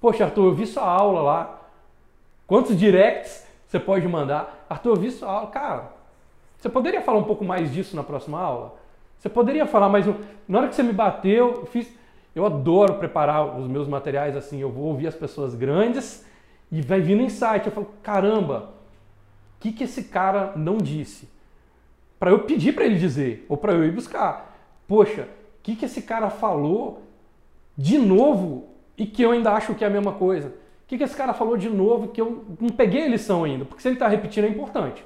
[0.00, 1.60] Poxa, Arthur, eu vi sua aula lá.
[2.46, 4.66] Quantos directs você pode mandar?
[4.68, 5.46] Arthur, eu vi sua aula.
[5.50, 5.92] Cara,
[6.56, 8.76] você poderia falar um pouco mais disso na próxima aula?
[9.18, 10.04] Você poderia falar mais.
[10.48, 11.88] Na hora que você me bateu, eu fiz.
[12.34, 14.60] Eu adoro preparar os meus materiais assim.
[14.60, 16.26] Eu vou ouvir as pessoas grandes
[16.72, 17.66] e vai vindo insight.
[17.66, 18.70] Eu falo, caramba,
[19.56, 21.28] o que, que esse cara não disse?
[22.18, 24.56] Para eu pedir para ele dizer, ou para eu ir buscar.
[24.88, 25.28] Poxa,
[25.68, 27.02] que, que esse cara falou
[27.76, 30.54] de novo e que eu ainda acho que é a mesma coisa?
[30.88, 33.66] Que, que esse cara falou de novo que eu não peguei a lição ainda?
[33.66, 35.04] Porque se ele está repetindo é importante.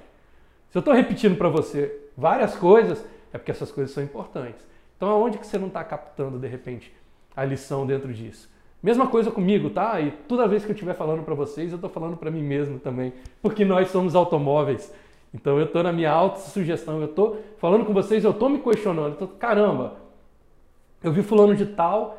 [0.70, 4.64] Se eu estou repetindo para você várias coisas, é porque essas coisas são importantes.
[4.96, 6.94] Então aonde que você não está captando de repente
[7.36, 8.48] a lição dentro disso?
[8.80, 10.00] Mesma coisa comigo, tá?
[10.00, 12.78] E toda vez que eu estiver falando para vocês, eu estou falando para mim mesmo
[12.78, 14.94] também, porque nós somos automóveis.
[15.34, 19.16] Então eu estou na minha autossugestão, eu estou falando com vocês, eu estou me questionando,
[19.16, 19.96] tô, caramba,
[21.02, 22.18] eu vi fulano de tal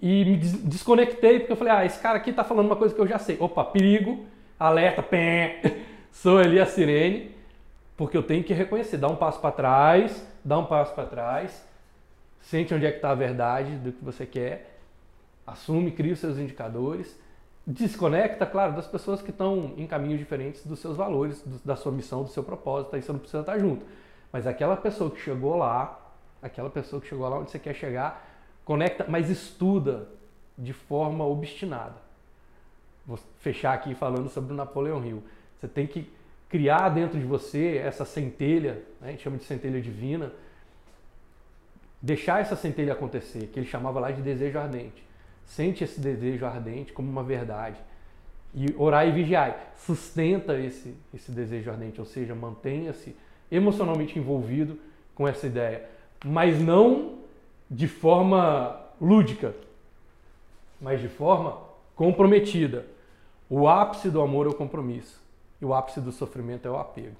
[0.00, 3.00] e me desconectei porque eu falei, ah, esse cara aqui tá falando uma coisa que
[3.00, 3.36] eu já sei.
[3.40, 4.24] Opa, perigo,
[4.58, 5.60] alerta, pé,
[6.12, 7.34] sou ali a sirene,
[7.96, 11.66] porque eu tenho que reconhecer, dá um passo para trás, dá um passo para trás,
[12.40, 14.78] sente onde é que está a verdade do que você quer,
[15.46, 17.18] assume, cria os seus indicadores,
[17.66, 22.22] desconecta, claro, das pessoas que estão em caminhos diferentes dos seus valores, da sua missão,
[22.22, 23.84] do seu propósito, aí você não precisa estar junto.
[24.32, 25.98] Mas aquela pessoa que chegou lá,
[26.40, 28.25] aquela pessoa que chegou lá onde você quer chegar,
[28.66, 30.08] conecta, mas estuda
[30.58, 31.94] de forma obstinada.
[33.06, 35.22] Vou fechar aqui falando sobre o Napoleão Hill.
[35.58, 36.10] Você tem que
[36.48, 40.30] criar dentro de você essa centelha, né, a gente chama de centelha divina,
[42.02, 45.02] deixar essa centelha acontecer, que ele chamava lá de desejo ardente.
[45.46, 47.78] Sente esse desejo ardente como uma verdade.
[48.54, 49.72] E orar e vigiar.
[49.76, 53.16] Sustenta esse, esse desejo ardente, ou seja, mantenha-se
[53.50, 54.78] emocionalmente envolvido
[55.14, 57.18] com essa ideia mas não
[57.70, 59.54] de forma lúdica,
[60.80, 61.58] mas de forma
[61.94, 62.86] comprometida.
[63.48, 65.22] O ápice do amor é o compromisso
[65.60, 67.16] e o ápice do sofrimento é o apego.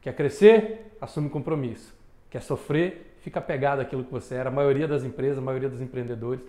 [0.00, 0.96] Quer crescer?
[1.00, 1.94] Assume compromisso.
[2.30, 3.16] Quer sofrer?
[3.20, 4.48] Fica apegado àquilo que você era.
[4.48, 6.40] A maioria das empresas, a maioria dos empreendedores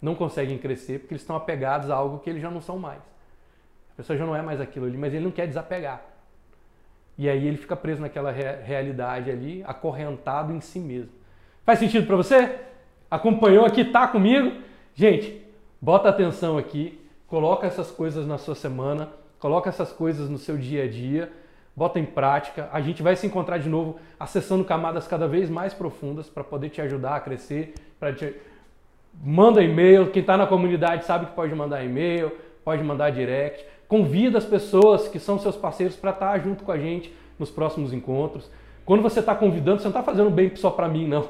[0.00, 3.00] não conseguem crescer porque eles estão apegados a algo que eles já não são mais.
[3.92, 6.02] A pessoa já não é mais aquilo ali, mas ele não quer desapegar.
[7.16, 11.10] E aí ele fica preso naquela realidade ali, acorrentado em si mesmo.
[11.64, 12.60] Faz sentido para você?
[13.10, 14.52] Acompanhou aqui, tá comigo?
[14.94, 15.42] Gente,
[15.80, 20.84] bota atenção aqui, coloca essas coisas na sua semana, coloca essas coisas no seu dia
[20.84, 21.32] a dia,
[21.74, 22.68] bota em prática.
[22.72, 26.68] A gente vai se encontrar de novo acessando camadas cada vez mais profundas para poder
[26.68, 28.34] te ajudar a crescer, para te
[29.24, 32.30] manda e-mail, quem está na comunidade sabe que pode mandar e-mail,
[32.64, 33.64] pode mandar direct.
[33.88, 37.50] Convida as pessoas que são seus parceiros para estar tá junto com a gente nos
[37.50, 38.50] próximos encontros.
[38.84, 41.28] Quando você está convidando, você não está fazendo bem só para mim, não.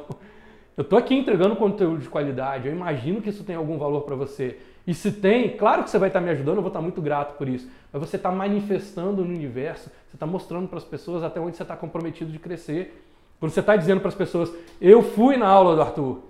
[0.79, 4.14] Eu estou aqui entregando conteúdo de qualidade, eu imagino que isso tem algum valor para
[4.14, 4.61] você.
[4.87, 6.83] E se tem, claro que você vai estar tá me ajudando, eu vou estar tá
[6.85, 7.68] muito grato por isso.
[7.93, 11.64] Mas você está manifestando no universo, você está mostrando para as pessoas até onde você
[11.64, 13.05] está comprometido de crescer.
[13.41, 16.20] Quando você está dizendo para as pessoas, eu fui na aula do Arthur,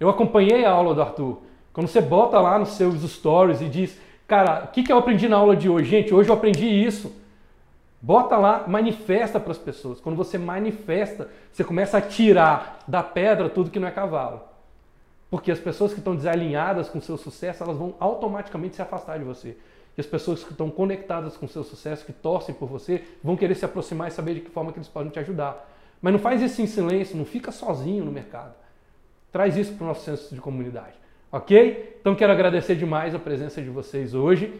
[0.00, 1.36] eu acompanhei a aula do Arthur,
[1.70, 5.28] Quando você bota lá nos seus stories e diz, cara, o que, que eu aprendi
[5.28, 5.90] na aula de hoje?
[5.90, 7.14] Gente, hoje eu aprendi isso.
[8.02, 10.00] Bota lá, manifesta para as pessoas.
[10.00, 14.40] Quando você manifesta, você começa a tirar da pedra tudo que não é cavalo.
[15.30, 19.24] Porque as pessoas que estão desalinhadas com seu sucesso, elas vão automaticamente se afastar de
[19.24, 19.56] você.
[19.96, 23.54] E as pessoas que estão conectadas com seu sucesso, que torcem por você, vão querer
[23.54, 25.68] se aproximar e saber de que forma que eles podem te ajudar.
[26.00, 28.54] Mas não faz isso em silêncio, não fica sozinho no mercado.
[29.30, 30.94] Traz isso para o nosso senso de comunidade.
[31.30, 31.98] Ok?
[32.00, 34.58] Então quero agradecer demais a presença de vocês hoje.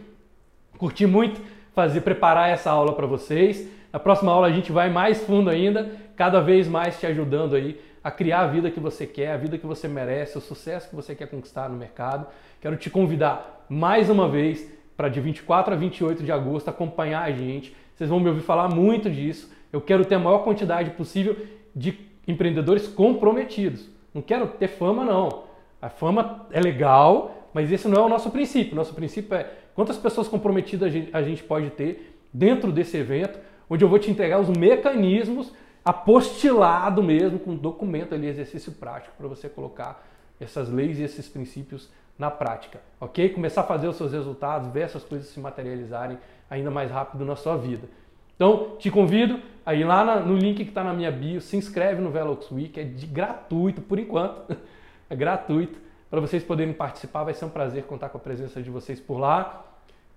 [0.77, 1.41] Curti muito
[1.73, 3.67] fazer preparar essa aula para vocês.
[3.91, 7.79] Na próxima aula a gente vai mais fundo ainda, cada vez mais te ajudando aí
[8.03, 10.95] a criar a vida que você quer, a vida que você merece, o sucesso que
[10.95, 12.25] você quer conquistar no mercado.
[12.59, 17.31] Quero te convidar mais uma vez para de 24 a 28 de agosto acompanhar a
[17.31, 17.75] gente.
[17.95, 19.51] Vocês vão me ouvir falar muito disso.
[19.71, 21.35] Eu quero ter a maior quantidade possível
[21.75, 21.97] de
[22.27, 23.89] empreendedores comprometidos.
[24.13, 25.43] Não quero ter fama não.
[25.81, 28.75] A fama é legal, mas esse não é o nosso princípio.
[28.75, 29.49] Nosso princípio é
[29.81, 34.39] quantas pessoas comprometidas a gente pode ter dentro desse evento, onde eu vou te entregar
[34.39, 35.51] os mecanismos
[35.83, 40.07] apostilado mesmo, com documento ali, exercício prático, para você colocar
[40.39, 43.29] essas leis e esses princípios na prática, ok?
[43.29, 47.35] Começar a fazer os seus resultados, ver essas coisas se materializarem ainda mais rápido na
[47.35, 47.89] sua vida.
[48.35, 52.03] Então, te convido a ir lá no link que está na minha bio, se inscreve
[52.03, 54.55] no Velox Week, é de gratuito por enquanto,
[55.09, 58.69] é gratuito, para vocês poderem participar, vai ser um prazer contar com a presença de
[58.69, 59.70] vocês por lá,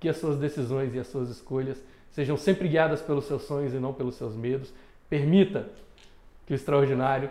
[0.04, 3.78] que as suas decisões e as suas escolhas sejam sempre guiadas pelos seus sonhos e
[3.78, 4.70] não pelos seus medos,
[5.08, 5.66] Permita
[6.46, 7.30] que o extraordinário.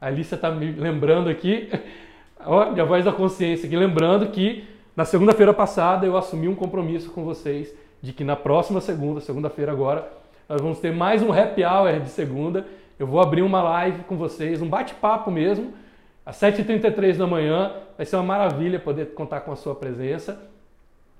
[0.00, 1.68] A Alicia está me lembrando aqui,
[2.44, 4.64] olha voz da consciência aqui, lembrando que
[4.94, 9.72] na segunda-feira passada eu assumi um compromisso com vocês de que na próxima segunda, segunda-feira
[9.72, 10.10] agora,
[10.48, 12.66] nós vamos ter mais um happy hour de segunda.
[12.98, 15.72] Eu vou abrir uma live com vocês, um bate-papo mesmo,
[16.24, 17.72] às 7h33 da manhã.
[17.96, 20.40] Vai ser uma maravilha poder contar com a sua presença.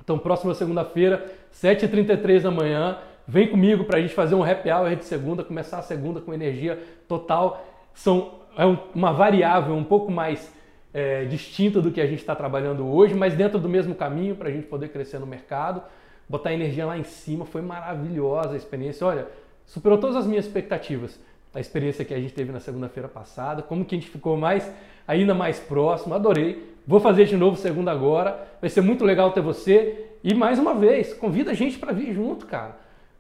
[0.07, 2.99] Então, próxima segunda-feira, 7h33 da manhã,
[3.29, 6.33] Vem comigo para a gente fazer um happy hour de segunda, começar a segunda com
[6.33, 7.67] energia total.
[7.93, 10.53] São, é uma variável um pouco mais
[10.95, 14.49] é, distinta do que a gente está trabalhando hoje, mas dentro do mesmo caminho para
[14.49, 15.83] a gente poder crescer no mercado.
[16.29, 19.05] Botar energia lá em cima foi maravilhosa a experiência.
[19.05, 19.27] Olha,
[19.65, 21.19] superou todas as minhas expectativas.
[21.53, 24.71] A experiência que a gente teve na segunda-feira passada, como que a gente ficou mais
[25.09, 26.76] ainda mais próximo, adorei.
[26.87, 28.47] Vou fazer de novo segunda agora.
[28.61, 30.07] Vai ser muito legal ter você.
[30.23, 32.77] E mais uma vez, convida a gente para vir junto, cara.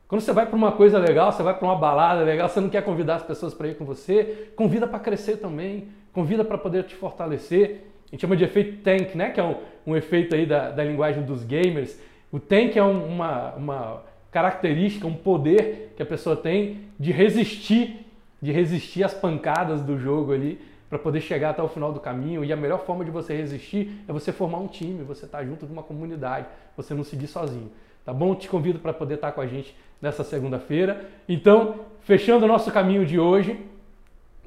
[0.06, 2.68] Quando você vai para uma coisa legal, você vai para uma balada legal, você não
[2.68, 6.84] quer convidar as pessoas para ir com você, convida para crescer também, convida para poder
[6.84, 7.80] te fortalecer.
[8.06, 9.30] A gente chama de efeito tank, né?
[9.30, 12.00] Que é um, um efeito aí da, da, linguagem dos gamers.
[12.30, 18.06] O tank é um, uma, uma característica, um poder que a pessoa tem de resistir,
[18.40, 20.60] de resistir às pancadas do jogo ali
[20.96, 22.44] para poder chegar até o final do caminho.
[22.44, 25.44] E a melhor forma de você resistir é você formar um time, você estar tá
[25.44, 27.70] junto de uma comunidade, você não seguir sozinho.
[28.04, 28.34] Tá bom?
[28.34, 31.08] Te convido para poder estar tá com a gente nessa segunda-feira.
[31.28, 33.60] Então, fechando o nosso caminho de hoje,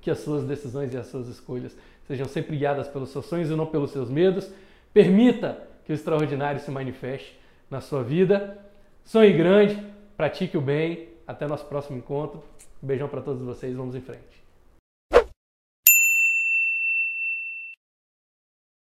[0.02, 1.78] que as suas decisões e as suas escolhas
[2.08, 4.50] sejam sempre guiadas pelos seus sonhos e não pelos seus medos.
[4.91, 7.38] Permita que o extraordinário se manifeste
[7.70, 8.58] na sua vida.
[9.06, 9.78] Sonhe grande,
[10.18, 11.10] pratique o bem.
[11.28, 12.41] Até nosso próximo encontro.
[12.82, 13.76] Um beijão para todos vocês.
[13.76, 14.49] Vamos em frente.